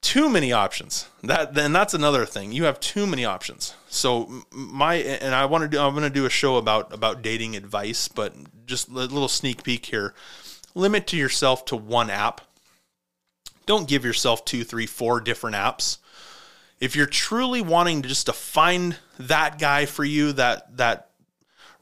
[0.07, 1.09] too many options.
[1.25, 2.53] That then that's another thing.
[2.53, 3.75] You have too many options.
[3.89, 7.23] So my and I want to do I'm going to do a show about about
[7.23, 8.33] dating advice, but
[8.67, 10.15] just a little sneak peek here.
[10.77, 12.41] Limit to yourself to one app.
[13.67, 15.99] Don't give yourself two, three, four different apps.
[16.79, 21.06] If you're truly wanting to just to find that guy for you, that that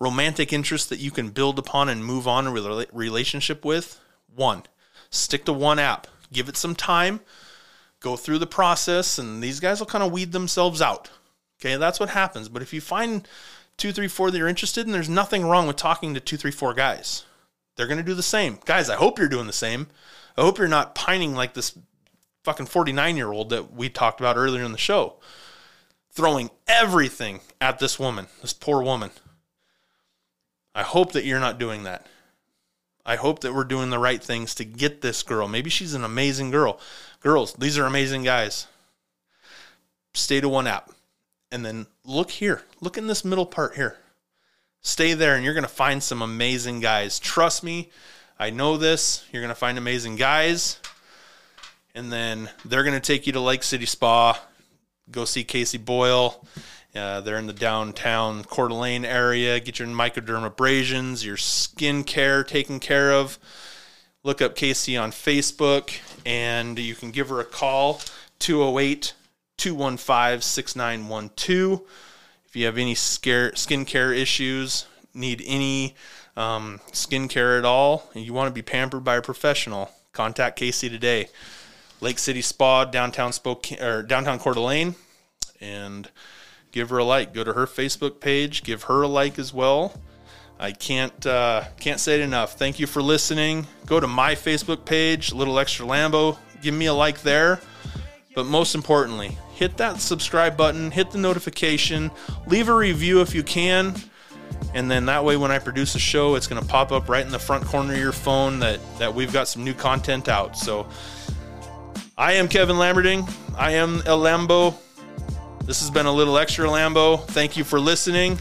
[0.04, 4.00] romantic interest that you can build upon and move on a relationship with,
[4.34, 4.62] one,
[5.10, 6.06] stick to one app.
[6.32, 7.20] Give it some time
[8.04, 11.10] go through the process, and these guys will kind of weed themselves out.
[11.58, 12.48] Okay, that's what happens.
[12.48, 13.26] But if you find
[13.78, 16.50] two, three, four that you're interested in, there's nothing wrong with talking to two, three,
[16.50, 17.24] four guys.
[17.74, 18.58] They're going to do the same.
[18.66, 19.88] Guys, I hope you're doing the same.
[20.36, 21.76] I hope you're not pining like this
[22.44, 25.14] fucking 49 year old that we talked about earlier in the show,
[26.12, 29.10] throwing everything at this woman, this poor woman.
[30.74, 32.06] I hope that you're not doing that.
[33.06, 35.46] I hope that we're doing the right things to get this girl.
[35.46, 36.80] Maybe she's an amazing girl.
[37.20, 38.66] Girls, these are amazing guys.
[40.14, 40.90] Stay to one app.
[41.52, 42.62] And then look here.
[42.80, 43.98] Look in this middle part here.
[44.80, 47.18] Stay there and you're going to find some amazing guys.
[47.18, 47.90] Trust me,
[48.38, 49.24] I know this.
[49.32, 50.78] You're going to find amazing guys.
[51.94, 54.40] And then they're going to take you to Lake City Spa.
[55.10, 56.44] Go see Casey Boyle.
[56.94, 59.58] Uh, they're in the downtown Coeur d'Alene area.
[59.58, 63.38] Get your microdermabrasions, your skin care taken care of.
[64.22, 68.00] Look up Casey on Facebook and you can give her a call
[68.38, 69.12] 208
[69.56, 71.82] 215 6912.
[72.46, 75.94] If you have any scare, skincare issues, need any
[76.36, 80.88] um, skincare at all, and you want to be pampered by a professional, contact Casey
[80.88, 81.28] today.
[82.00, 84.94] Lake City Spa, downtown Spokane or downtown Coeur d'Alene,
[85.60, 86.10] and
[86.74, 87.32] give her a like.
[87.32, 89.94] Go to her Facebook page, give her a like as well.
[90.58, 92.58] I can't uh, can't say it enough.
[92.58, 93.66] Thank you for listening.
[93.86, 96.36] Go to my Facebook page, Little Extra Lambo.
[96.60, 97.60] Give me a like there.
[98.34, 102.10] But most importantly, hit that subscribe button, hit the notification,
[102.46, 103.94] leave a review if you can.
[104.74, 107.24] And then that way, when I produce a show, it's going to pop up right
[107.24, 110.56] in the front corner of your phone that, that we've got some new content out.
[110.56, 110.88] So
[112.18, 113.26] I am Kevin Lamberding.
[113.56, 114.74] I am El Lambo.
[115.66, 117.24] This has been a little extra Lambo.
[117.28, 118.38] Thank you for listening.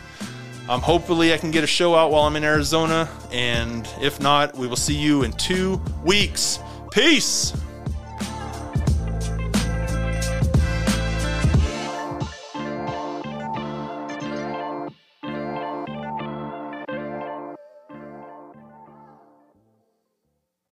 [0.67, 3.07] Um, hopefully, I can get a show out while I'm in Arizona.
[3.31, 6.59] And if not, we will see you in two weeks.
[6.91, 7.53] Peace.